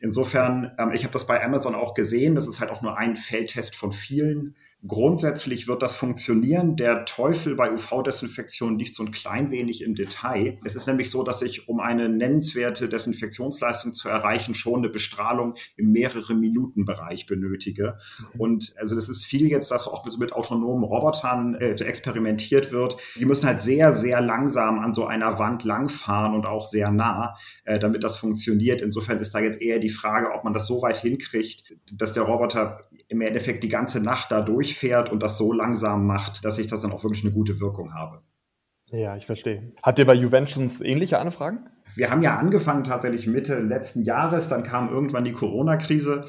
Insofern, 0.00 0.72
ähm, 0.78 0.92
ich 0.92 1.02
habe 1.04 1.12
das 1.12 1.26
bei 1.26 1.42
Amazon 1.42 1.74
auch 1.74 1.94
gesehen. 1.94 2.34
Das 2.34 2.46
ist 2.46 2.60
halt 2.60 2.70
auch 2.70 2.82
nur 2.82 2.96
ein 2.96 3.16
Feldtest 3.16 3.74
von 3.74 3.92
vielen 3.92 4.54
Grundsätzlich 4.86 5.66
wird 5.68 5.82
das 5.82 5.96
funktionieren. 5.96 6.76
Der 6.76 7.06
Teufel 7.06 7.54
bei 7.54 7.72
UV-Desinfektion 7.72 8.78
liegt 8.78 8.94
so 8.94 9.04
ein 9.04 9.10
klein 9.10 9.50
wenig 9.50 9.82
im 9.82 9.94
Detail. 9.94 10.58
Es 10.64 10.76
ist 10.76 10.86
nämlich 10.86 11.10
so, 11.10 11.22
dass 11.22 11.42
ich, 11.42 11.68
um 11.68 11.80
eine 11.80 12.08
nennenswerte 12.08 12.88
Desinfektionsleistung 12.88 13.94
zu 13.94 14.08
erreichen, 14.08 14.54
schon 14.54 14.78
eine 14.78 14.88
Bestrahlung 14.88 15.54
im 15.76 15.92
mehrere 15.92 16.34
Minuten 16.34 16.84
Bereich 16.84 17.26
benötige. 17.26 17.94
Mhm. 18.34 18.40
Und 18.40 18.74
also 18.76 18.94
das 18.94 19.08
ist 19.08 19.24
viel 19.24 19.48
jetzt, 19.48 19.70
dass 19.70 19.88
auch 19.88 20.04
mit 20.18 20.32
autonomen 20.32 20.84
Robotern 20.84 21.54
äh, 21.54 21.72
experimentiert 21.72 22.70
wird. 22.70 22.96
Die 23.16 23.24
müssen 23.24 23.46
halt 23.46 23.62
sehr, 23.62 23.92
sehr 23.92 24.20
langsam 24.20 24.78
an 24.78 24.92
so 24.92 25.06
einer 25.06 25.38
Wand 25.38 25.64
langfahren 25.64 26.34
und 26.34 26.46
auch 26.46 26.64
sehr 26.64 26.90
nah, 26.90 27.36
äh, 27.64 27.78
damit 27.78 28.04
das 28.04 28.18
funktioniert. 28.18 28.82
Insofern 28.82 29.18
ist 29.18 29.34
da 29.34 29.40
jetzt 29.40 29.60
eher 29.60 29.78
die 29.78 29.88
Frage, 29.88 30.32
ob 30.32 30.44
man 30.44 30.52
das 30.52 30.66
so 30.66 30.82
weit 30.82 30.98
hinkriegt, 30.98 31.74
dass 31.90 32.12
der 32.12 32.24
Roboter 32.24 32.86
im 33.08 33.20
Endeffekt 33.20 33.62
die 33.64 33.68
ganze 33.68 34.00
Nacht 34.00 34.32
da 34.32 34.40
durchfährt 34.40 35.10
und 35.10 35.22
das 35.22 35.38
so 35.38 35.52
langsam 35.52 36.06
macht, 36.06 36.44
dass 36.44 36.58
ich 36.58 36.66
das 36.66 36.82
dann 36.82 36.92
auch 36.92 37.04
wirklich 37.04 37.24
eine 37.24 37.32
gute 37.32 37.60
Wirkung 37.60 37.94
habe. 37.94 38.22
Ja, 38.90 39.16
ich 39.16 39.26
verstehe. 39.26 39.72
Habt 39.82 39.98
ihr 39.98 40.06
bei 40.06 40.14
Juventus 40.14 40.80
ähnliche 40.80 41.18
Anfragen? 41.18 41.68
Wir 41.94 42.10
haben 42.10 42.22
ja 42.22 42.36
angefangen 42.36 42.84
tatsächlich 42.84 43.26
Mitte 43.26 43.60
letzten 43.60 44.02
Jahres, 44.02 44.48
dann 44.48 44.62
kam 44.62 44.88
irgendwann 44.88 45.24
die 45.24 45.32
Corona-Krise 45.32 46.26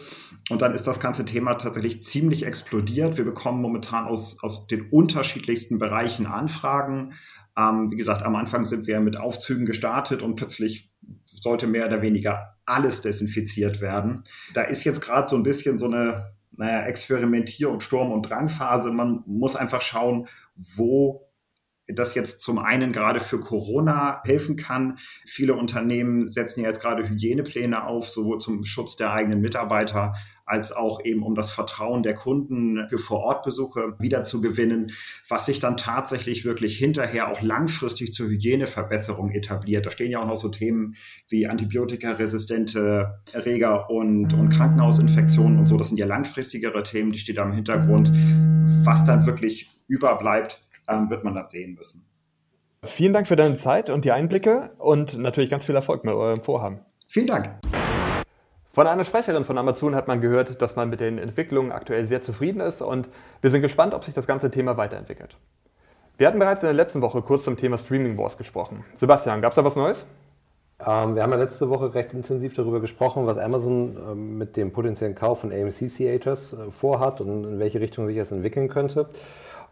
und 0.50 0.62
dann 0.62 0.74
ist 0.74 0.86
das 0.86 1.00
ganze 1.00 1.26
Thema 1.26 1.56
tatsächlich 1.56 2.04
ziemlich 2.04 2.46
explodiert. 2.46 3.18
Wir 3.18 3.26
bekommen 3.26 3.62
momentan 3.62 4.06
aus, 4.06 4.38
aus 4.42 4.68
den 4.68 4.90
unterschiedlichsten 4.90 5.80
Bereichen 5.80 6.26
Anfragen. 6.26 7.14
Ähm, 7.58 7.92
wie 7.92 7.96
gesagt, 7.96 8.22
am 8.24 8.36
Anfang 8.36 8.66
sind 8.66 8.86
wir 8.86 9.00
mit 9.00 9.20
Aufzügen 9.20 9.66
gestartet 9.66 10.22
und 10.22 10.36
plötzlich 10.36 10.92
sollte 11.24 11.68
mehr 11.68 11.88
oder 11.88 12.02
weniger 12.02 12.50
alles 12.66 13.02
desinfiziert 13.02 13.82
werden. 13.82 14.24
Da 14.54 14.62
ist 14.62 14.84
jetzt 14.84 15.02
gerade 15.02 15.28
so 15.28 15.36
ein 15.36 15.44
bisschen 15.44 15.78
so 15.78 15.88
eine 15.88 16.37
naja, 16.58 16.86
Experimentier- 16.88 17.70
und 17.70 17.84
Sturm- 17.84 18.12
und 18.12 18.30
Drangphase. 18.30 18.92
Man 18.92 19.24
muss 19.26 19.56
einfach 19.56 19.82
schauen, 19.82 20.28
wo 20.56 21.28
das 21.88 22.16
jetzt 22.16 22.42
zum 22.42 22.60
einen 22.60 22.92
gerade 22.92 23.20
für 23.20 23.40
Corona 23.40 24.22
helfen 24.26 24.58
kann. 24.58 25.00
Viele 25.26 25.54
Unternehmen 25.54 26.32
setzen 26.32 26.62
ja 26.62 26.68
jetzt 26.68 26.82
gerade 26.82 27.08
Hygienepläne 27.08 27.86
auf, 27.86 28.10
sowohl 28.10 28.40
zum 28.40 28.66
Schutz 28.66 28.98
der 28.98 29.14
eigenen 29.14 29.40
Mitarbeiter 29.40 30.14
als 30.48 30.72
auch 30.72 31.04
eben 31.04 31.24
um 31.24 31.36
das 31.36 31.50
Vertrauen 31.50 32.04
der 32.04 32.16
Kunden 32.16 32.88
für 32.90 32.98
Vorortbesuche 32.98 33.96
wieder 34.00 34.24
zu 34.24 34.42
gewinnen, 34.42 34.88
was 35.28 35.46
sich 35.46 35.60
dann 35.60 35.78
tatsächlich 35.78 36.46
wirklich 36.46 36.78
hinterher 36.78 37.30
auch 37.30 37.42
langfristig 37.42 38.14
zur 38.14 38.28
Hygieneverbesserung 38.28 39.30
etabliert. 39.32 39.86
Da 39.86 39.92
stehen 39.92 40.10
ja 40.10 40.22
auch 40.22 40.28
noch 40.28 40.38
so 40.38 40.50
Themen 40.50 40.96
wie 41.28 41.48
antibiotikaresistente 41.48 43.20
Erreger 43.34 43.90
und, 43.90 44.34
und 44.34 44.50
Krankenhausinfektionen 44.50 45.60
und 45.60 45.68
so. 45.68 45.78
Das 45.78 45.90
sind 45.90 45.98
ja 45.98 46.06
langfristigere 46.06 46.82
Themen, 46.84 47.12
die 47.12 47.20
stehen 47.20 47.36
da 47.36 47.44
im 47.44 47.52
Hintergrund. 47.52 48.10
Was 48.84 49.04
dann 49.04 49.26
wirklich 49.26 49.70
überbleibt, 49.88 50.66
ähm, 50.88 51.10
wird 51.10 51.24
man 51.26 51.36
dann 51.36 51.48
sehen 51.48 51.74
müssen. 51.74 52.06
Vielen 52.84 53.12
Dank 53.12 53.28
für 53.28 53.36
deine 53.36 53.58
Zeit 53.58 53.90
und 53.90 54.06
die 54.06 54.12
Einblicke 54.12 54.72
und 54.78 55.18
natürlich 55.18 55.50
ganz 55.50 55.66
viel 55.66 55.76
Erfolg 55.76 56.06
mit 56.06 56.14
eurem 56.14 56.42
Vorhaben. 56.42 56.80
Vielen 57.08 57.28
Dank. 57.28 57.60
Von 58.78 58.86
einer 58.86 59.06
Sprecherin 59.06 59.44
von 59.44 59.58
Amazon 59.58 59.96
hat 59.96 60.08
man 60.08 60.22
gehört, 60.22 60.62
dass 60.62 60.76
man 60.76 60.88
mit 60.88 61.00
den 61.00 61.18
Entwicklungen 61.18 61.72
aktuell 61.72 62.06
sehr 62.06 62.22
zufrieden 62.22 62.60
ist 62.60 62.84
und 62.84 63.10
wir 63.42 63.50
sind 63.50 63.64
gespannt, 63.64 63.96
ob 63.96 64.04
sich 64.04 64.14
das 64.14 64.28
ganze 64.28 64.52
Thema 64.52 64.78
weiterentwickelt. 64.78 65.36
Wir 66.20 66.28
hatten 66.28 66.38
bereits 66.38 66.62
in 66.62 66.68
der 66.68 66.76
letzten 66.76 67.02
Woche 67.02 67.24
kurz 67.24 67.44
zum 67.44 67.58
Thema 67.58 67.80
Streaming 67.80 68.20
Wars 68.20 68.38
gesprochen. 68.38 68.86
Sebastian, 68.94 69.42
gab 69.42 69.54
es 69.54 69.56
da 69.56 69.66
was 69.66 69.76
Neues? 69.76 70.06
Ähm, 70.80 71.16
wir 71.16 71.24
haben 71.24 71.32
ja 71.32 71.38
letzte 71.38 71.72
Woche 71.72 71.96
recht 71.96 72.14
intensiv 72.14 72.54
darüber 72.54 72.80
gesprochen, 72.80 73.26
was 73.26 73.40
Amazon 73.40 73.98
ähm, 73.98 74.38
mit 74.38 74.56
dem 74.56 74.72
potenziellen 74.72 75.16
Kauf 75.16 75.40
von 75.40 75.52
AMC 75.52 75.88
Theaters 75.98 76.54
äh, 76.54 76.70
vorhat 76.70 77.20
und 77.20 77.46
in 77.46 77.58
welche 77.58 77.82
Richtung 77.82 78.06
sich 78.06 78.18
das 78.18 78.32
entwickeln 78.32 78.70
könnte. 78.70 79.10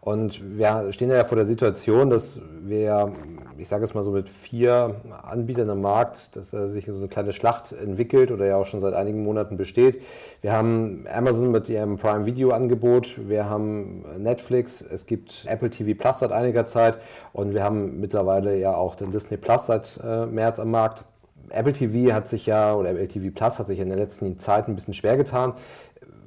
Und 0.06 0.56
wir 0.56 0.92
stehen 0.92 1.10
ja 1.10 1.24
vor 1.24 1.34
der 1.34 1.46
Situation, 1.46 2.10
dass 2.10 2.40
wir, 2.62 3.10
ich 3.58 3.66
sage 3.66 3.84
es 3.84 3.92
mal 3.92 4.04
so, 4.04 4.12
mit 4.12 4.28
vier 4.28 4.94
Anbietern 5.24 5.68
am 5.68 5.80
Markt, 5.80 6.36
dass 6.36 6.52
sich 6.52 6.86
so 6.86 6.94
eine 6.94 7.08
kleine 7.08 7.32
Schlacht 7.32 7.72
entwickelt 7.72 8.30
oder 8.30 8.46
ja 8.46 8.54
auch 8.54 8.66
schon 8.66 8.80
seit 8.80 8.94
einigen 8.94 9.24
Monaten 9.24 9.56
besteht. 9.56 10.00
Wir 10.42 10.52
haben 10.52 11.06
Amazon 11.12 11.50
mit 11.50 11.68
ihrem 11.68 11.96
Prime 11.96 12.24
Video 12.24 12.52
Angebot, 12.52 13.28
wir 13.28 13.50
haben 13.50 14.04
Netflix, 14.16 14.80
es 14.80 15.06
gibt 15.06 15.44
Apple 15.48 15.70
TV 15.70 16.00
Plus 16.00 16.20
seit 16.20 16.30
einiger 16.30 16.66
Zeit 16.66 16.98
und 17.32 17.52
wir 17.52 17.64
haben 17.64 17.98
mittlerweile 17.98 18.56
ja 18.56 18.76
auch 18.76 18.94
den 18.94 19.10
Disney 19.10 19.38
Plus 19.38 19.66
seit 19.66 19.98
äh, 20.04 20.24
März 20.26 20.60
am 20.60 20.70
Markt. 20.70 21.04
Apple 21.50 21.72
TV 21.72 22.12
hat 22.12 22.28
sich 22.28 22.46
ja, 22.46 22.74
oder 22.74 22.90
Apple 22.90 23.08
TV 23.08 23.34
Plus 23.34 23.58
hat 23.58 23.66
sich 23.66 23.80
in 23.80 23.88
der 23.88 23.98
letzten 23.98 24.38
Zeit 24.38 24.68
ein 24.68 24.76
bisschen 24.76 24.94
schwer 24.94 25.16
getan 25.16 25.54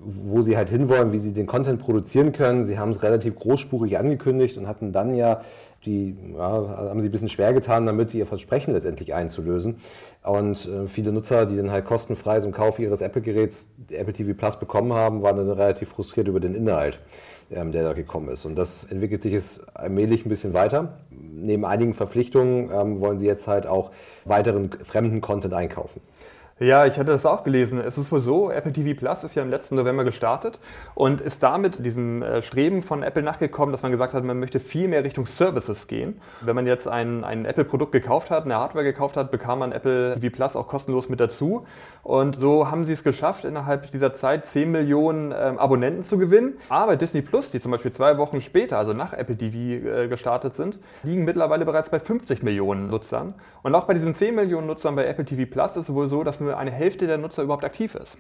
wo 0.01 0.41
sie 0.41 0.57
halt 0.57 0.69
hinwollen, 0.69 1.11
wie 1.11 1.19
sie 1.19 1.33
den 1.33 1.45
Content 1.45 1.79
produzieren 1.79 2.31
können. 2.31 2.65
Sie 2.65 2.79
haben 2.79 2.91
es 2.91 3.03
relativ 3.03 3.35
großspurig 3.35 3.97
angekündigt 3.97 4.57
und 4.57 4.67
hatten 4.67 4.91
dann 4.91 5.15
ja 5.15 5.41
die 5.85 6.15
ja, 6.33 6.41
haben 6.41 7.01
sie 7.01 7.07
ein 7.07 7.11
bisschen 7.11 7.29
schwer 7.29 7.53
getan, 7.53 7.85
damit 7.85 8.13
ihr 8.13 8.25
Versprechen 8.25 8.73
letztendlich 8.73 9.13
einzulösen. 9.13 9.77
Und 10.23 10.67
äh, 10.67 10.87
viele 10.87 11.11
Nutzer, 11.11 11.45
die 11.45 11.55
dann 11.55 11.71
halt 11.71 11.85
kostenfrei 11.85 12.41
zum 12.41 12.51
Kauf 12.51 12.79
ihres 12.79 13.01
Apple-Geräts 13.01 13.69
Apple 13.91 14.13
TV 14.13 14.33
Plus 14.33 14.57
bekommen 14.57 14.93
haben, 14.93 15.21
waren 15.21 15.37
dann 15.37 15.49
relativ 15.49 15.89
frustriert 15.89 16.27
über 16.27 16.39
den 16.39 16.55
Inhalt, 16.55 16.99
ähm, 17.49 17.71
der 17.71 17.83
da 17.83 17.93
gekommen 17.93 18.29
ist. 18.29 18.45
Und 18.45 18.55
das 18.55 18.83
entwickelt 18.85 19.21
sich 19.21 19.31
jetzt 19.31 19.61
allmählich 19.73 20.25
ein 20.25 20.29
bisschen 20.29 20.53
weiter. 20.53 20.99
Neben 21.09 21.63
einigen 21.63 21.93
Verpflichtungen 21.93 22.69
ähm, 22.73 22.99
wollen 22.99 23.17
sie 23.17 23.27
jetzt 23.27 23.47
halt 23.47 23.65
auch 23.65 23.91
weiteren 24.25 24.69
fremden 24.83 25.21
Content 25.21 25.53
einkaufen. 25.53 26.01
Ja, 26.61 26.85
ich 26.85 26.95
hatte 26.95 27.11
das 27.11 27.25
auch 27.25 27.45
gelesen. 27.45 27.79
Es 27.79 27.97
ist 27.97 28.11
wohl 28.11 28.19
so, 28.19 28.51
Apple 28.51 28.73
TV 28.73 28.99
Plus 28.99 29.23
ist 29.23 29.33
ja 29.33 29.43
im 29.43 29.49
letzten 29.49 29.75
November 29.75 30.03
gestartet 30.03 30.59
und 30.93 31.21
ist 31.21 31.41
damit 31.41 31.85
diesem 31.85 32.21
äh, 32.21 32.41
Streben 32.41 32.83
von 32.83 33.01
Apple 33.01 33.23
nachgekommen, 33.23 33.71
dass 33.71 33.81
man 33.81 33.93
gesagt 33.93 34.13
hat, 34.13 34.25
man 34.25 34.41
möchte 34.41 34.59
viel 34.59 34.89
mehr 34.89 35.05
Richtung 35.05 35.25
Services 35.25 35.87
gehen. 35.87 36.19
Wenn 36.41 36.57
man 36.57 36.67
jetzt 36.67 36.85
ein, 36.85 37.23
ein 37.23 37.45
Apple-Produkt 37.45 37.93
gekauft 37.93 38.29
hat, 38.29 38.43
eine 38.43 38.55
Hardware 38.55 38.83
gekauft 38.83 39.15
hat, 39.15 39.31
bekam 39.31 39.59
man 39.59 39.71
Apple 39.71 40.19
TV 40.19 40.35
Plus 40.35 40.57
auch 40.57 40.67
kostenlos 40.67 41.07
mit 41.07 41.21
dazu. 41.21 41.65
Und 42.03 42.35
so 42.35 42.69
haben 42.69 42.83
sie 42.83 42.91
es 42.91 43.05
geschafft, 43.05 43.45
innerhalb 43.45 43.89
dieser 43.91 44.13
Zeit 44.15 44.45
10 44.45 44.69
Millionen 44.69 45.33
ähm, 45.33 45.59
Abonnenten 45.59 46.03
zu 46.03 46.17
gewinnen. 46.17 46.57
Aber 46.67 46.97
Disney 46.97 47.21
Plus, 47.21 47.51
die 47.51 47.61
zum 47.61 47.71
Beispiel 47.71 47.93
zwei 47.93 48.17
Wochen 48.17 48.41
später, 48.41 48.77
also 48.77 48.91
nach 48.91 49.13
Apple 49.13 49.37
TV 49.37 49.55
äh, 49.87 50.07
gestartet 50.09 50.57
sind, 50.57 50.77
liegen 51.03 51.23
mittlerweile 51.23 51.63
bereits 51.63 51.89
bei 51.89 52.01
50 52.01 52.43
Millionen 52.43 52.89
Nutzern. 52.89 53.35
Und 53.63 53.75
auch 53.75 53.85
bei 53.85 53.93
diesen 53.93 54.13
10 54.13 54.35
Millionen 54.35 54.67
Nutzern 54.67 54.97
bei 54.97 55.05
Apple 55.05 55.23
TV 55.23 55.49
Plus 55.49 55.71
ist 55.77 55.87
es 55.87 55.93
wohl 55.93 56.09
so, 56.09 56.25
dass 56.25 56.41
nur 56.41 56.48
eine 56.57 56.71
Hälfte 56.71 57.07
der 57.07 57.17
Nutzer 57.17 57.43
überhaupt 57.43 57.63
aktiv 57.63 57.95
ist. 57.95 58.17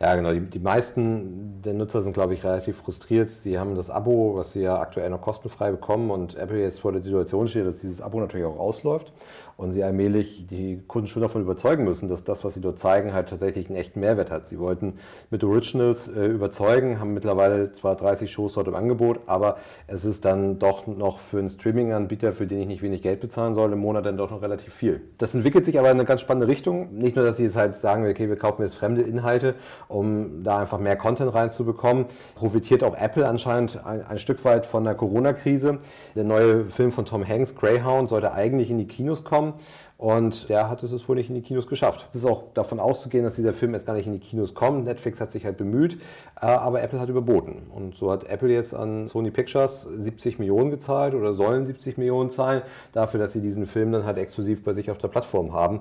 Ja, 0.00 0.14
genau. 0.14 0.32
Die, 0.32 0.40
die 0.40 0.60
meisten 0.60 1.60
der 1.62 1.74
Nutzer 1.74 2.02
sind, 2.02 2.12
glaube 2.12 2.34
ich, 2.34 2.44
relativ 2.44 2.76
frustriert. 2.78 3.30
Sie 3.30 3.58
haben 3.58 3.74
das 3.74 3.90
Abo, 3.90 4.36
was 4.36 4.52
sie 4.52 4.60
ja 4.60 4.78
aktuell 4.80 5.10
noch 5.10 5.20
kostenfrei 5.20 5.72
bekommen 5.72 6.12
und 6.12 6.36
Apple 6.36 6.60
jetzt 6.60 6.80
vor 6.80 6.92
der 6.92 7.02
Situation 7.02 7.48
steht, 7.48 7.66
dass 7.66 7.80
dieses 7.80 8.00
Abo 8.00 8.20
natürlich 8.20 8.46
auch 8.46 8.58
ausläuft 8.58 9.12
und 9.58 9.72
sie 9.72 9.82
allmählich 9.82 10.46
die 10.46 10.80
Kunden 10.86 11.08
schon 11.08 11.20
davon 11.20 11.42
überzeugen 11.42 11.82
müssen, 11.82 12.08
dass 12.08 12.22
das, 12.22 12.44
was 12.44 12.54
sie 12.54 12.60
dort 12.60 12.78
zeigen, 12.78 13.12
halt 13.12 13.28
tatsächlich 13.28 13.66
einen 13.66 13.76
echten 13.76 13.98
Mehrwert 13.98 14.30
hat. 14.30 14.48
Sie 14.48 14.60
wollten 14.60 14.94
mit 15.30 15.42
Originals 15.42 16.06
äh, 16.06 16.26
überzeugen, 16.26 17.00
haben 17.00 17.12
mittlerweile 17.12 17.72
zwar 17.72 17.96
30 17.96 18.30
Shows 18.30 18.52
dort 18.52 18.68
im 18.68 18.76
Angebot, 18.76 19.18
aber 19.26 19.56
es 19.88 20.04
ist 20.04 20.24
dann 20.24 20.60
doch 20.60 20.86
noch 20.86 21.18
für 21.18 21.40
einen 21.40 21.48
Streaming-Anbieter, 21.48 22.32
für 22.32 22.46
den 22.46 22.60
ich 22.60 22.66
nicht 22.68 22.82
wenig 22.82 23.02
Geld 23.02 23.18
bezahlen 23.18 23.54
soll, 23.54 23.72
im 23.72 23.80
Monat 23.80 24.06
dann 24.06 24.16
doch 24.16 24.30
noch 24.30 24.42
relativ 24.42 24.72
viel. 24.72 25.00
Das 25.18 25.34
entwickelt 25.34 25.64
sich 25.64 25.76
aber 25.76 25.90
in 25.90 25.96
eine 25.96 26.04
ganz 26.04 26.20
spannende 26.20 26.46
Richtung. 26.46 26.94
Nicht 26.96 27.16
nur, 27.16 27.24
dass 27.24 27.38
sie 27.38 27.42
jetzt 27.42 27.56
halt 27.56 27.74
sagen, 27.74 28.08
okay, 28.08 28.28
wir 28.28 28.36
kaufen 28.36 28.62
jetzt 28.62 28.76
fremde 28.76 29.02
Inhalte, 29.02 29.56
um 29.88 30.44
da 30.44 30.58
einfach 30.58 30.78
mehr 30.78 30.94
Content 30.94 31.34
reinzubekommen, 31.34 32.04
profitiert 32.36 32.84
auch 32.84 32.96
Apple 32.96 33.26
anscheinend 33.26 33.84
ein, 33.84 34.06
ein 34.06 34.20
Stück 34.20 34.44
weit 34.44 34.66
von 34.66 34.84
der 34.84 34.94
Corona-Krise. 34.94 35.78
Der 36.14 36.22
neue 36.22 36.66
Film 36.66 36.92
von 36.92 37.06
Tom 37.06 37.26
Hanks, 37.26 37.56
Greyhound, 37.56 38.08
sollte 38.08 38.30
eigentlich 38.30 38.70
in 38.70 38.78
die 38.78 38.86
Kinos 38.86 39.24
kommen 39.24 39.47
und 39.96 40.48
der 40.48 40.68
hat 40.68 40.82
es 40.82 41.08
wohl 41.08 41.16
nicht 41.16 41.28
in 41.28 41.34
die 41.34 41.42
Kinos 41.42 41.66
geschafft. 41.66 42.06
Es 42.10 42.16
ist 42.16 42.24
auch 42.24 42.44
davon 42.54 42.78
auszugehen, 42.80 43.24
dass 43.24 43.34
dieser 43.34 43.52
Film 43.52 43.74
erst 43.74 43.86
gar 43.86 43.94
nicht 43.94 44.06
in 44.06 44.12
die 44.12 44.20
Kinos 44.20 44.54
kommt. 44.54 44.84
Netflix 44.84 45.20
hat 45.20 45.32
sich 45.32 45.44
halt 45.44 45.56
bemüht, 45.56 45.94
äh, 46.40 46.46
aber 46.46 46.82
Apple 46.82 47.00
hat 47.00 47.08
überboten. 47.08 47.62
Und 47.74 47.96
so 47.96 48.10
hat 48.10 48.24
Apple 48.24 48.50
jetzt 48.50 48.74
an 48.74 49.06
Sony 49.06 49.30
Pictures 49.30 49.82
70 49.82 50.38
Millionen 50.38 50.70
gezahlt 50.70 51.14
oder 51.14 51.34
sollen 51.34 51.66
70 51.66 51.98
Millionen 51.98 52.30
zahlen, 52.30 52.62
dafür, 52.92 53.20
dass 53.20 53.32
sie 53.32 53.42
diesen 53.42 53.66
Film 53.66 53.92
dann 53.92 54.04
halt 54.04 54.18
exklusiv 54.18 54.62
bei 54.62 54.72
sich 54.72 54.90
auf 54.90 54.98
der 54.98 55.08
Plattform 55.08 55.52
haben 55.52 55.80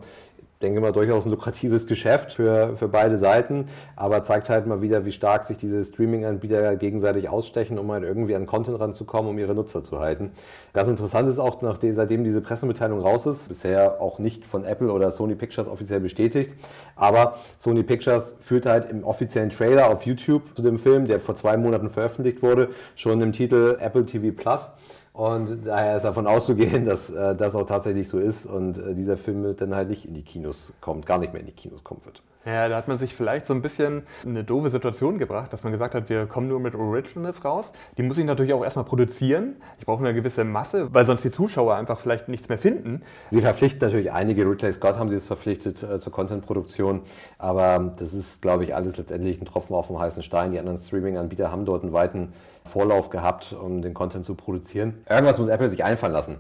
denke 0.62 0.82
mal, 0.82 0.92
durchaus 0.92 1.26
ein 1.26 1.32
lukratives 1.32 1.88
Geschäft 1.88 2.34
für, 2.34 2.76
für 2.76 2.88
beide 2.88 3.18
Seiten, 3.18 3.68
aber 3.96 4.24
zeigt 4.24 4.50
halt 4.50 4.66
mal 4.66 4.82
wieder, 4.82 5.06
wie 5.06 5.12
stark 5.12 5.44
sich 5.44 5.58
diese 5.58 5.84
Streaming-Anbieter 5.84 6.76
gegenseitig 6.76 7.30
ausstechen, 7.30 7.78
um 7.78 7.92
halt 7.92 8.04
irgendwie 8.04 8.36
an 8.36 8.46
Content 8.46 8.80
ranzukommen, 8.80 9.30
um 9.30 9.38
ihre 9.38 9.54
Nutzer 9.54 9.84
zu 9.84 10.00
halten. 10.00 10.32
Ganz 10.74 10.90
interessant 10.90 11.30
ist 11.30 11.40
auch, 11.40 11.62
nachdem, 11.62 11.94
seitdem 11.94 12.24
diese 12.24 12.42
Pressemitteilung 12.42 13.00
raus 13.00 13.26
ist, 13.26 13.50
bisher 13.50 14.02
auch 14.02 14.20
nicht 14.20 14.46
von 14.46 14.66
Apple 14.66 14.92
oder 14.92 15.12
Sony 15.12 15.36
Pictures 15.36 15.68
offiziell 15.68 16.00
bestätigt, 16.00 16.54
aber 16.96 17.36
Sony 17.60 17.84
Pictures 17.84 18.36
führt 18.40 18.66
halt 18.66 18.90
im 18.90 19.04
offiziellen 19.04 19.50
Trailer 19.50 19.90
auf 19.90 20.06
YouTube 20.06 20.56
zu 20.56 20.62
dem 20.62 20.80
Film, 20.80 21.06
der 21.06 21.20
vor 21.20 21.36
zwei 21.36 21.58
Monaten 21.58 21.90
veröffentlicht 21.90 22.42
wurde, 22.42 22.70
schon 22.96 23.22
im 23.22 23.32
Titel 23.32 23.78
Apple 23.80 24.06
TV 24.06 24.36
Plus 24.36 24.70
und 25.17 25.65
daher 25.65 25.97
ist 25.97 26.03
davon 26.03 26.27
auszugehen, 26.27 26.86
dass 26.86 27.09
äh, 27.09 27.36
das 27.36 27.55
auch 27.55 27.65
tatsächlich 27.65 28.07
so 28.07 28.19
ist 28.19 28.45
und 28.45 28.77
äh, 28.77 28.93
dieser 28.93 29.17
Film 29.17 29.55
dann 29.57 29.74
halt 29.74 29.89
nicht 29.89 30.05
in 30.05 30.13
die 30.13 30.21
Kinos 30.21 30.74
kommt, 30.79 31.07
gar 31.07 31.17
nicht 31.17 31.33
mehr 31.33 31.39
in 31.39 31.47
die 31.47 31.53
Kinos 31.53 31.83
kommen 31.83 32.05
wird. 32.05 32.21
Ja, 32.45 32.69
da 32.69 32.77
hat 32.77 32.88
man 32.88 32.95
sich 32.97 33.15
vielleicht 33.15 33.47
so 33.47 33.53
ein 33.53 33.62
bisschen 33.63 34.03
in 34.24 34.29
eine 34.29 34.43
doofe 34.43 34.69
Situation 34.69 35.17
gebracht, 35.17 35.51
dass 35.51 35.63
man 35.63 35.74
gesagt 35.74 35.95
hat, 35.95 36.07
wir 36.07 36.27
kommen 36.27 36.47
nur 36.47 36.59
mit 36.59 36.75
Originals 36.75 37.43
raus. 37.43 37.74
Die 37.97 38.03
muss 38.03 38.17
ich 38.19 38.25
natürlich 38.25 38.53
auch 38.53 38.63
erstmal 38.63 38.86
produzieren. 38.86 39.55
Ich 39.79 39.86
brauche 39.86 40.05
eine 40.05 40.13
gewisse 40.13 40.45
Masse, 40.45 40.93
weil 40.93 41.05
sonst 41.05 41.24
die 41.24 41.31
Zuschauer 41.31 41.75
einfach 41.75 42.00
vielleicht 42.00 42.29
nichts 42.29 42.47
mehr 42.47 42.57
finden. 42.59 43.01
Sie 43.31 43.41
verpflichten 43.41 43.81
natürlich 43.81 44.13
einige. 44.13 44.50
Ridley 44.50 44.71
Scott 44.71 44.97
haben 44.97 45.09
sie 45.09 45.17
es 45.17 45.27
verpflichtet 45.27 45.83
äh, 45.83 46.00
zur 46.00 46.13
Contentproduktion. 46.13 47.01
Aber 47.38 47.93
das 47.97 48.13
ist, 48.13 48.41
glaube 48.41 48.63
ich, 48.63 48.74
alles 48.74 48.95
letztendlich 48.97 49.41
ein 49.41 49.45
Tropfen 49.45 49.75
auf 49.75 49.88
dem 49.88 50.00
heißen 50.00 50.24
Stein. 50.24 50.51
Die 50.51 50.59
anderen 50.59 50.77
Streaming-Anbieter 50.77 51.51
haben 51.51 51.65
dort 51.65 51.83
einen 51.83 51.91
weiten 51.91 52.33
Vorlauf 52.67 53.09
gehabt, 53.09 53.53
um 53.53 53.81
den 53.81 53.93
Content 53.93 54.25
zu 54.25 54.36
produzieren. 54.36 55.03
Irgendwas 55.09 55.39
muss 55.39 55.47
Apple 55.47 55.69
sich 55.69 55.83
einfallen 55.83 56.13
lassen. 56.13 56.38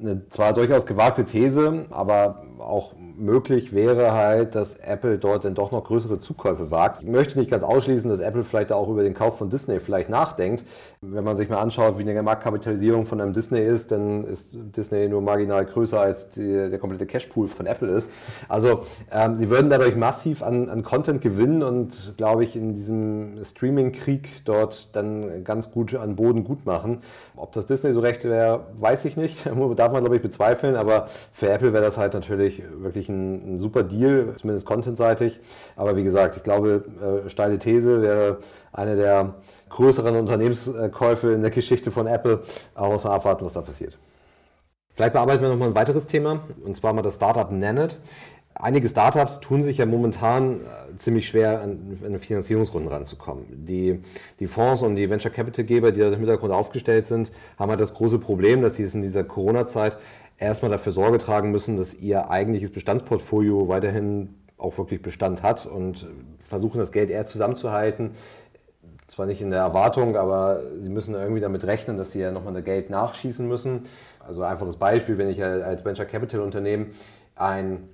Eine 0.00 0.28
zwar 0.28 0.52
durchaus 0.52 0.86
gewagte 0.86 1.24
These, 1.24 1.86
aber 1.90 2.44
auch 2.58 2.94
möglich 3.20 3.72
wäre 3.72 4.12
halt, 4.12 4.54
dass 4.54 4.76
Apple 4.76 5.18
dort 5.18 5.44
dann 5.44 5.54
doch 5.54 5.70
noch 5.72 5.84
größere 5.84 6.18
Zukäufe 6.18 6.70
wagt. 6.70 7.02
Ich 7.02 7.08
möchte 7.08 7.38
nicht 7.38 7.50
ganz 7.50 7.62
ausschließen, 7.62 8.08
dass 8.08 8.20
Apple 8.20 8.44
vielleicht 8.44 8.72
auch 8.72 8.88
über 8.88 9.02
den 9.02 9.14
Kauf 9.14 9.38
von 9.38 9.50
Disney 9.50 9.78
vielleicht 9.78 10.08
nachdenkt. 10.08 10.64
Wenn 11.02 11.24
man 11.24 11.36
sich 11.36 11.48
mal 11.48 11.60
anschaut, 11.60 11.98
wie 11.98 12.04
die 12.04 12.12
Marktkapitalisierung 12.14 13.04
von 13.04 13.20
einem 13.20 13.32
Disney 13.32 13.60
ist, 13.60 13.92
dann 13.92 14.24
ist 14.24 14.50
Disney 14.52 15.08
nur 15.08 15.20
marginal 15.20 15.64
größer 15.66 16.00
als 16.00 16.30
die, 16.30 16.70
der 16.70 16.78
komplette 16.78 17.06
Cashpool 17.06 17.48
von 17.48 17.66
Apple 17.66 17.90
ist. 17.90 18.10
Also 18.48 18.80
ähm, 19.12 19.38
sie 19.38 19.50
würden 19.50 19.70
dadurch 19.70 19.96
massiv 19.96 20.42
an, 20.42 20.68
an 20.68 20.82
Content 20.82 21.20
gewinnen 21.20 21.62
und 21.62 22.14
glaube 22.16 22.44
ich 22.44 22.56
in 22.56 22.74
diesem 22.74 23.44
Streaming-Krieg 23.44 24.44
dort 24.44 24.94
dann 24.96 25.44
ganz 25.44 25.70
gut 25.70 25.94
an 25.94 26.16
Boden 26.16 26.44
gut 26.44 26.64
machen. 26.64 26.98
Ob 27.36 27.52
das 27.52 27.66
Disney 27.66 27.92
so 27.92 28.00
recht 28.00 28.24
wäre, 28.24 28.66
weiß 28.76 29.04
ich 29.04 29.16
nicht. 29.16 29.46
Darf 29.90 29.94
man 29.94 30.04
glaube 30.04 30.14
ich 30.14 30.22
bezweifeln, 30.22 30.76
aber 30.76 31.08
für 31.32 31.50
Apple 31.50 31.72
wäre 31.72 31.82
das 31.82 31.98
halt 31.98 32.14
natürlich 32.14 32.62
wirklich 32.80 33.08
ein, 33.08 33.56
ein 33.56 33.58
super 33.58 33.82
Deal, 33.82 34.34
zumindest 34.36 34.64
contentseitig. 34.64 35.40
Aber 35.74 35.96
wie 35.96 36.04
gesagt, 36.04 36.36
ich 36.36 36.44
glaube, 36.44 36.84
äh, 37.26 37.28
steile 37.28 37.58
These 37.58 38.00
wäre 38.00 38.38
eine 38.72 38.94
der 38.94 39.34
größeren 39.68 40.14
Unternehmenskäufe 40.14 41.32
in 41.32 41.42
der 41.42 41.50
Geschichte 41.50 41.90
von 41.90 42.06
Apple. 42.06 42.42
Aber 42.76 42.90
muss 42.90 43.02
man 43.02 43.14
abwarten, 43.14 43.44
was 43.44 43.54
da 43.54 43.62
passiert. 43.62 43.98
Vielleicht 44.94 45.12
bearbeiten 45.12 45.42
wir 45.42 45.48
nochmal 45.48 45.70
ein 45.70 45.74
weiteres 45.74 46.06
Thema, 46.06 46.44
und 46.64 46.76
zwar 46.76 46.92
mal 46.92 47.02
das 47.02 47.16
Startup 47.16 47.50
Nanit. 47.50 47.98
Einige 48.54 48.88
Startups 48.88 49.40
tun 49.40 49.62
sich 49.62 49.78
ja 49.78 49.86
momentan 49.86 50.60
äh, 50.60 50.96
ziemlich 50.96 51.26
schwer, 51.26 51.62
an, 51.62 51.98
an 52.04 52.18
Finanzierungsrunden 52.18 52.90
ranzukommen. 52.92 53.46
Die, 53.64 54.02
die 54.38 54.48
Fonds 54.48 54.82
und 54.82 54.96
die 54.96 55.08
Venture 55.08 55.30
Capital 55.30 55.64
Geber, 55.64 55.92
die 55.92 56.00
da 56.00 56.08
im 56.08 56.16
Hintergrund 56.16 56.52
aufgestellt 56.52 57.06
sind, 57.06 57.30
haben 57.58 57.70
halt 57.70 57.80
das 57.80 57.94
große 57.94 58.18
Problem, 58.18 58.60
dass 58.60 58.76
sie 58.76 58.82
es 58.82 58.94
in 58.94 59.02
dieser 59.02 59.24
Corona-Zeit 59.24 59.96
erstmal 60.36 60.70
dafür 60.70 60.92
Sorge 60.92 61.18
tragen 61.18 61.50
müssen, 61.50 61.76
dass 61.76 61.94
ihr 61.94 62.30
eigentliches 62.30 62.70
Bestandsportfolio 62.70 63.68
weiterhin 63.68 64.34
auch 64.58 64.76
wirklich 64.76 65.00
Bestand 65.00 65.42
hat 65.42 65.66
und 65.66 66.06
versuchen 66.44 66.78
das 66.78 66.92
Geld 66.92 67.08
eher 67.10 67.26
zusammenzuhalten. 67.26 68.12
Zwar 69.06 69.26
nicht 69.26 69.40
in 69.40 69.50
der 69.50 69.60
Erwartung, 69.60 70.16
aber 70.16 70.62
sie 70.78 70.90
müssen 70.90 71.14
irgendwie 71.14 71.40
damit 71.40 71.64
rechnen, 71.64 71.96
dass 71.96 72.12
sie 72.12 72.20
ja 72.20 72.30
nochmal 72.30 72.54
das 72.54 72.64
Geld 72.64 72.90
nachschießen 72.90 73.46
müssen. 73.46 73.82
Also 74.24 74.42
einfaches 74.42 74.76
Beispiel, 74.76 75.18
wenn 75.18 75.28
ich 75.28 75.42
als 75.42 75.84
Venture 75.84 76.04
Capital 76.04 76.40
Unternehmen 76.40 76.92
ein 77.34 77.88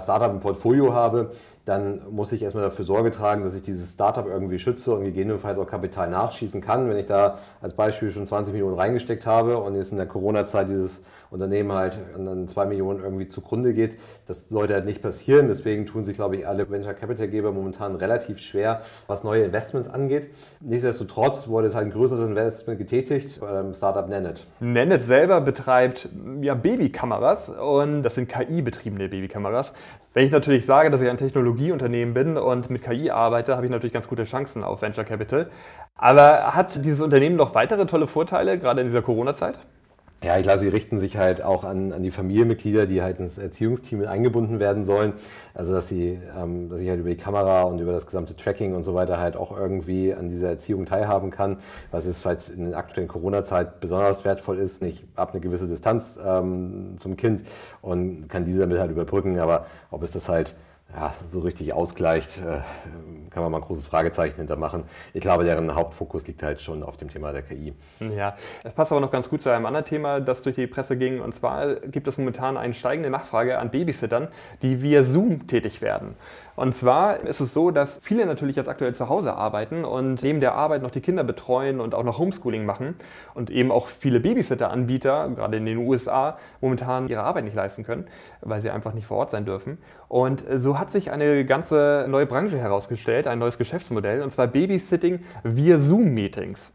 Startup 0.00 0.32
im 0.32 0.40
Portfolio 0.40 0.92
habe, 0.92 1.30
dann 1.68 2.00
muss 2.10 2.32
ich 2.32 2.42
erstmal 2.42 2.64
dafür 2.64 2.86
Sorge 2.86 3.10
tragen, 3.10 3.44
dass 3.44 3.54
ich 3.54 3.60
dieses 3.60 3.92
Startup 3.92 4.26
irgendwie 4.26 4.58
schütze 4.58 4.94
und 4.94 5.04
gegebenenfalls 5.04 5.58
auch 5.58 5.66
Kapital 5.66 6.08
nachschießen 6.08 6.62
kann. 6.62 6.88
Wenn 6.88 6.96
ich 6.96 7.04
da 7.04 7.38
als 7.60 7.74
Beispiel 7.74 8.10
schon 8.10 8.26
20 8.26 8.54
Millionen 8.54 8.74
reingesteckt 8.74 9.26
habe 9.26 9.58
und 9.58 9.74
jetzt 9.76 9.92
in 9.92 9.98
der 9.98 10.06
Corona-Zeit 10.06 10.70
dieses 10.70 11.02
Unternehmen 11.30 11.72
halt 11.72 11.98
an 12.16 12.48
zwei 12.48 12.64
Millionen 12.64 13.02
irgendwie 13.02 13.28
zugrunde 13.28 13.74
geht. 13.74 13.98
Das 14.26 14.48
sollte 14.48 14.74
halt 14.74 14.86
nicht 14.86 15.02
passieren. 15.02 15.48
Deswegen 15.48 15.86
tun 15.86 16.04
sich, 16.04 16.16
glaube 16.16 16.36
ich, 16.36 16.46
alle 16.46 16.70
Venture 16.70 16.94
Capital 16.94 17.28
Geber 17.28 17.52
momentan 17.52 17.96
relativ 17.96 18.38
schwer, 18.38 18.80
was 19.06 19.24
neue 19.24 19.44
Investments 19.44 19.88
angeht. 19.88 20.30
Nichtsdestotrotz 20.60 21.48
wurde 21.48 21.66
es 21.66 21.74
halt 21.74 21.86
ein 21.86 21.92
größeres 21.92 22.26
Investment 22.26 22.78
getätigt 22.78 23.40
beim 23.40 23.74
Startup 23.74 24.08
Nenet. 24.08 24.46
Nenet 24.60 25.02
selber 25.02 25.40
betreibt 25.40 26.08
ja 26.40 26.54
Babykameras 26.54 27.50
und 27.50 28.02
das 28.02 28.14
sind 28.14 28.28
KI-betriebene 28.28 29.08
Babykameras. 29.08 29.72
Wenn 30.14 30.24
ich 30.24 30.32
natürlich 30.32 30.64
sage, 30.64 30.90
dass 30.90 31.00
ich 31.02 31.08
ein 31.08 31.18
Technologieunternehmen 31.58 32.14
bin 32.14 32.36
und 32.36 32.70
mit 32.70 32.82
KI 32.82 33.10
arbeite, 33.10 33.56
habe 33.56 33.66
ich 33.66 33.72
natürlich 33.72 33.92
ganz 33.92 34.08
gute 34.08 34.24
Chancen 34.24 34.62
auf 34.62 34.82
Venture 34.82 35.04
Capital. 35.04 35.50
Aber 35.96 36.54
hat 36.54 36.84
dieses 36.84 37.00
Unternehmen 37.00 37.36
noch 37.36 37.54
weitere 37.54 37.86
tolle 37.86 38.06
Vorteile, 38.06 38.58
gerade 38.58 38.80
in 38.80 38.86
dieser 38.86 39.02
Corona-Zeit? 39.02 39.58
Ja, 40.22 40.40
klar, 40.42 40.58
sie 40.58 40.66
richten 40.66 40.98
sich 40.98 41.16
halt 41.16 41.42
auch 41.42 41.62
an, 41.62 41.92
an 41.92 42.02
die 42.02 42.10
Familienmitglieder, 42.10 42.86
die 42.86 43.02
halt 43.02 43.20
ins 43.20 43.38
Erziehungsteam 43.38 44.04
eingebunden 44.04 44.58
werden 44.58 44.82
sollen. 44.82 45.12
Also 45.54 45.72
dass 45.72 45.86
sie, 45.86 46.18
ähm, 46.36 46.68
dass 46.68 46.80
ich 46.80 46.88
halt 46.88 46.98
über 46.98 47.10
die 47.10 47.16
Kamera 47.16 47.62
und 47.62 47.78
über 47.78 47.92
das 47.92 48.06
gesamte 48.06 48.34
Tracking 48.34 48.74
und 48.74 48.82
so 48.82 48.94
weiter 48.94 49.18
halt 49.18 49.36
auch 49.36 49.56
irgendwie 49.56 50.12
an 50.12 50.28
dieser 50.28 50.48
Erziehung 50.48 50.86
teilhaben 50.86 51.30
kann, 51.30 51.58
was 51.92 52.04
jetzt 52.04 52.18
vielleicht 52.18 52.48
in 52.48 52.70
der 52.70 52.78
aktuellen 52.78 53.06
Corona-Zeit 53.06 53.78
besonders 53.78 54.24
wertvoll 54.24 54.58
ist. 54.58 54.82
Ich 54.82 55.04
habe 55.16 55.32
eine 55.32 55.40
gewisse 55.40 55.68
Distanz 55.68 56.18
ähm, 56.24 56.96
zum 56.98 57.16
Kind 57.16 57.44
und 57.80 58.28
kann 58.28 58.44
diese 58.44 58.60
damit 58.60 58.80
halt 58.80 58.90
überbrücken, 58.90 59.38
aber 59.38 59.66
ob 59.92 60.02
es 60.02 60.10
das 60.10 60.28
halt 60.28 60.56
ja, 60.94 61.12
so 61.24 61.40
richtig 61.40 61.74
ausgleicht, 61.74 62.38
äh, 62.38 62.60
kann 63.30 63.42
man 63.42 63.52
mal 63.52 63.58
ein 63.58 63.64
großes 63.64 63.86
Fragezeichen 63.86 64.36
hintermachen. 64.36 64.84
Ich 65.12 65.20
glaube, 65.20 65.44
deren 65.44 65.74
Hauptfokus 65.74 66.26
liegt 66.26 66.42
halt 66.42 66.62
schon 66.62 66.82
auf 66.82 66.96
dem 66.96 67.10
Thema 67.10 67.32
der 67.32 67.42
KI. 67.42 67.74
Ja, 68.00 68.36
es 68.64 68.72
passt 68.72 68.90
aber 68.90 69.00
noch 69.00 69.10
ganz 69.10 69.28
gut 69.28 69.42
zu 69.42 69.50
einem 69.50 69.66
anderen 69.66 69.84
Thema, 69.84 70.20
das 70.20 70.42
durch 70.42 70.56
die 70.56 70.66
Presse 70.66 70.96
ging. 70.96 71.20
Und 71.20 71.34
zwar 71.34 71.74
gibt 71.74 72.08
es 72.08 72.16
momentan 72.16 72.56
eine 72.56 72.72
steigende 72.72 73.10
Nachfrage 73.10 73.58
an 73.58 73.70
Babysittern, 73.70 74.28
die 74.62 74.80
via 74.80 75.04
Zoom 75.04 75.46
tätig 75.46 75.82
werden. 75.82 76.16
Und 76.56 76.74
zwar 76.74 77.20
ist 77.20 77.38
es 77.38 77.54
so, 77.54 77.70
dass 77.70 78.00
viele 78.02 78.26
natürlich 78.26 78.56
jetzt 78.56 78.68
aktuell 78.68 78.92
zu 78.92 79.08
Hause 79.08 79.34
arbeiten 79.34 79.84
und 79.84 80.24
neben 80.24 80.40
der 80.40 80.54
Arbeit 80.54 80.82
noch 80.82 80.90
die 80.90 81.00
Kinder 81.00 81.22
betreuen 81.22 81.80
und 81.80 81.94
auch 81.94 82.02
noch 82.02 82.18
Homeschooling 82.18 82.66
machen 82.66 82.96
und 83.34 83.48
eben 83.50 83.70
auch 83.70 83.86
viele 83.86 84.18
Babysitter-Anbieter, 84.18 85.28
gerade 85.36 85.56
in 85.56 85.66
den 85.66 85.78
USA, 85.78 86.36
momentan 86.60 87.08
ihre 87.08 87.22
Arbeit 87.22 87.44
nicht 87.44 87.54
leisten 87.54 87.84
können, 87.84 88.08
weil 88.40 88.60
sie 88.60 88.70
einfach 88.70 88.92
nicht 88.92 89.06
vor 89.06 89.18
Ort 89.18 89.30
sein 89.30 89.44
dürfen. 89.44 89.78
Und 90.08 90.44
so 90.56 90.77
hat 90.78 90.92
sich 90.92 91.10
eine 91.10 91.44
ganze 91.44 92.06
neue 92.08 92.26
Branche 92.26 92.58
herausgestellt, 92.58 93.26
ein 93.26 93.38
neues 93.38 93.58
Geschäftsmodell, 93.58 94.22
und 94.22 94.32
zwar 94.32 94.46
Babysitting 94.46 95.20
via 95.42 95.78
Zoom-Meetings. 95.78 96.72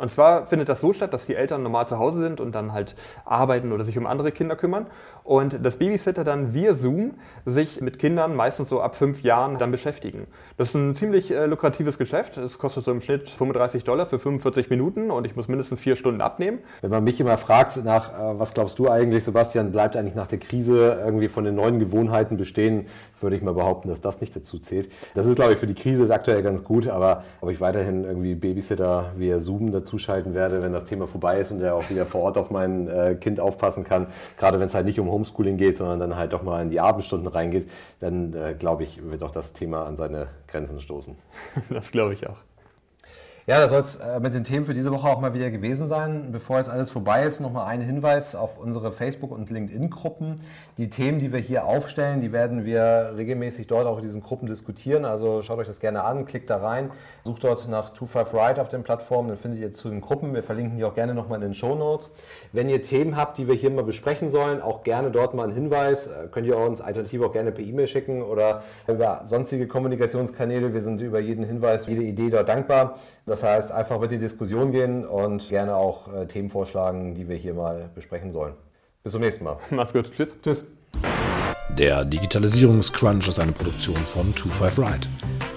Und 0.00 0.10
zwar 0.10 0.46
findet 0.46 0.70
das 0.70 0.80
so 0.80 0.94
statt, 0.94 1.12
dass 1.12 1.26
die 1.26 1.34
Eltern 1.34 1.62
normal 1.62 1.86
zu 1.86 1.98
Hause 1.98 2.20
sind 2.20 2.40
und 2.40 2.54
dann 2.54 2.72
halt 2.72 2.96
arbeiten 3.26 3.70
oder 3.70 3.84
sich 3.84 3.98
um 3.98 4.06
andere 4.06 4.32
Kinder 4.32 4.56
kümmern. 4.56 4.86
Und 5.30 5.64
das 5.64 5.76
Babysitter 5.76 6.24
dann 6.24 6.54
via 6.54 6.74
Zoom 6.74 7.12
sich 7.46 7.80
mit 7.80 8.00
Kindern 8.00 8.34
meistens 8.34 8.68
so 8.68 8.80
ab 8.80 8.96
fünf 8.96 9.22
Jahren 9.22 9.58
dann 9.60 9.70
beschäftigen. 9.70 10.26
Das 10.56 10.70
ist 10.70 10.74
ein 10.74 10.96
ziemlich 10.96 11.30
äh, 11.30 11.46
lukratives 11.46 11.98
Geschäft. 11.98 12.36
Es 12.36 12.58
kostet 12.58 12.84
so 12.84 12.90
im 12.90 13.00
Schnitt 13.00 13.28
35 13.28 13.84
Dollar 13.84 14.06
für 14.06 14.18
45 14.18 14.70
Minuten 14.70 15.12
und 15.12 15.26
ich 15.26 15.36
muss 15.36 15.46
mindestens 15.46 15.78
vier 15.78 15.94
Stunden 15.94 16.20
abnehmen. 16.20 16.58
Wenn 16.80 16.90
man 16.90 17.04
mich 17.04 17.20
immer 17.20 17.38
fragt 17.38 17.84
nach, 17.84 18.12
äh, 18.12 18.40
was 18.40 18.54
glaubst 18.54 18.80
du 18.80 18.90
eigentlich, 18.90 19.22
Sebastian, 19.22 19.70
bleibt 19.70 19.96
eigentlich 19.96 20.16
nach 20.16 20.26
der 20.26 20.40
Krise 20.40 21.00
irgendwie 21.04 21.28
von 21.28 21.44
den 21.44 21.54
neuen 21.54 21.78
Gewohnheiten 21.78 22.36
bestehen, 22.36 22.86
würde 23.20 23.36
ich 23.36 23.42
mal 23.42 23.54
behaupten, 23.54 23.88
dass 23.88 24.00
das 24.00 24.20
nicht 24.20 24.34
dazu 24.34 24.58
zählt. 24.58 24.90
Das 25.14 25.26
ist, 25.26 25.36
glaube 25.36 25.52
ich, 25.52 25.60
für 25.60 25.68
die 25.68 25.74
Krise 25.74 26.12
aktuell 26.12 26.42
ganz 26.42 26.64
gut, 26.64 26.88
aber 26.88 27.22
ob 27.40 27.50
ich 27.50 27.60
weiterhin 27.60 28.02
irgendwie 28.02 28.34
Babysitter 28.34 29.12
via 29.16 29.38
Zoom 29.38 29.70
dazu 29.70 29.90
zuschalten 29.90 30.34
werde, 30.34 30.62
wenn 30.62 30.72
das 30.72 30.86
Thema 30.86 31.06
vorbei 31.06 31.38
ist 31.38 31.52
und 31.52 31.60
er 31.60 31.74
auch 31.74 31.88
wieder 31.90 32.06
vor 32.06 32.22
Ort 32.22 32.38
auf 32.38 32.50
mein 32.50 32.88
äh, 32.88 33.14
Kind 33.14 33.38
aufpassen 33.38 33.84
kann. 33.84 34.06
Gerade 34.36 34.58
wenn 34.58 34.66
es 34.66 34.74
halt 34.74 34.86
nicht 34.86 34.98
um 34.98 35.08
Homeschooling 35.20 35.56
geht, 35.56 35.76
sondern 35.76 36.00
dann 36.00 36.16
halt 36.16 36.32
doch 36.32 36.42
mal 36.42 36.62
in 36.62 36.70
die 36.70 36.80
Abendstunden 36.80 37.28
reingeht, 37.28 37.70
dann 38.00 38.32
äh, 38.32 38.54
glaube 38.58 38.84
ich, 38.84 39.02
wird 39.02 39.22
auch 39.22 39.30
das 39.30 39.52
Thema 39.52 39.84
an 39.84 39.96
seine 39.96 40.28
Grenzen 40.46 40.80
stoßen. 40.80 41.16
Das 41.70 41.92
glaube 41.92 42.14
ich 42.14 42.26
auch. 42.26 42.36
Ja, 43.50 43.58
das 43.58 43.70
soll 43.70 43.80
es 43.80 43.96
äh, 43.96 44.20
mit 44.20 44.32
den 44.32 44.44
Themen 44.44 44.64
für 44.64 44.74
diese 44.74 44.92
Woche 44.92 45.08
auch 45.08 45.18
mal 45.18 45.34
wieder 45.34 45.50
gewesen 45.50 45.88
sein. 45.88 46.30
Bevor 46.30 46.58
jetzt 46.58 46.70
alles 46.70 46.92
vorbei 46.92 47.24
ist, 47.24 47.40
nochmal 47.40 47.66
ein 47.66 47.80
Hinweis 47.80 48.36
auf 48.36 48.58
unsere 48.58 48.92
Facebook- 48.92 49.32
und 49.32 49.50
LinkedIn-Gruppen. 49.50 50.40
Die 50.78 50.88
Themen, 50.88 51.18
die 51.18 51.32
wir 51.32 51.40
hier 51.40 51.64
aufstellen, 51.64 52.20
die 52.20 52.30
werden 52.30 52.64
wir 52.64 53.14
regelmäßig 53.16 53.66
dort 53.66 53.88
auch 53.88 53.96
in 53.96 54.04
diesen 54.04 54.22
Gruppen 54.22 54.46
diskutieren. 54.46 55.04
Also 55.04 55.42
schaut 55.42 55.58
euch 55.58 55.66
das 55.66 55.80
gerne 55.80 56.04
an, 56.04 56.26
klickt 56.26 56.48
da 56.48 56.58
rein, 56.58 56.92
sucht 57.24 57.42
dort 57.42 57.66
nach 57.68 57.92
25 57.92 58.34
Ride 58.34 58.62
auf 58.62 58.68
den 58.68 58.84
Plattformen, 58.84 59.30
dann 59.30 59.36
findet 59.36 59.58
ihr 59.58 59.72
zu 59.72 59.90
den 59.90 60.00
Gruppen. 60.00 60.32
Wir 60.32 60.44
verlinken 60.44 60.78
die 60.78 60.84
auch 60.84 60.94
gerne 60.94 61.12
nochmal 61.12 61.42
in 61.42 61.48
den 61.48 61.54
Show 61.54 61.74
Notes. 61.74 62.12
Wenn 62.52 62.68
ihr 62.68 62.82
Themen 62.82 63.16
habt, 63.16 63.36
die 63.36 63.48
wir 63.48 63.56
hier 63.56 63.70
mal 63.70 63.82
besprechen 63.82 64.30
sollen, 64.30 64.62
auch 64.62 64.84
gerne 64.84 65.10
dort 65.10 65.34
mal 65.34 65.42
einen 65.42 65.54
Hinweis. 65.54 66.06
Äh, 66.06 66.28
könnt 66.30 66.46
ihr 66.46 66.56
uns 66.56 66.80
alternativ 66.80 67.20
auch 67.22 67.32
gerne 67.32 67.50
per 67.50 67.64
E-Mail 67.64 67.88
schicken 67.88 68.22
oder 68.22 68.62
über 68.86 69.22
sonstige 69.24 69.66
Kommunikationskanäle. 69.66 70.72
Wir 70.72 70.82
sind 70.82 71.00
über 71.00 71.18
jeden 71.18 71.42
Hinweis, 71.42 71.88
jede 71.88 72.04
Idee 72.04 72.30
dort 72.30 72.48
dankbar. 72.48 72.96
Das 73.26 73.39
heißt, 73.42 73.72
einfach 73.72 74.00
mit 74.00 74.10
die 74.10 74.18
Diskussion 74.18 74.72
gehen 74.72 75.06
und 75.06 75.48
gerne 75.48 75.76
auch 75.76 76.12
äh, 76.12 76.26
Themen 76.26 76.48
vorschlagen, 76.48 77.14
die 77.14 77.28
wir 77.28 77.36
hier 77.36 77.54
mal 77.54 77.90
besprechen 77.94 78.32
sollen. 78.32 78.54
Bis 79.02 79.12
zum 79.12 79.22
nächsten 79.22 79.44
Mal. 79.44 79.58
Macht's 79.70 79.92
gut. 79.92 80.12
Tschüss. 80.12 80.34
Tschüss. 80.42 80.64
Der 81.70 82.04
Digitalisierungscrunch 82.04 83.28
ist 83.28 83.38
eine 83.38 83.52
Produktion 83.52 83.96
von 83.96 84.34
25 84.34 84.78
Ride. 84.78 85.08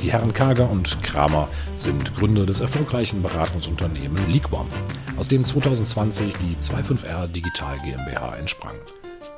Die 0.01 0.11
Herren 0.11 0.33
Kager 0.33 0.69
und 0.69 1.01
Kramer 1.01 1.47
sind 1.75 2.15
Gründer 2.15 2.45
des 2.45 2.61
erfolgreichen 2.61 3.23
Beratungsunternehmens 3.23 4.27
Leagueone, 4.27 4.69
aus 5.17 5.27
dem 5.27 5.43
2020 5.43 6.33
die 6.37 6.55
25R 6.55 7.27
Digital 7.27 7.77
GmbH 7.79 8.35
entsprang. 8.35 8.75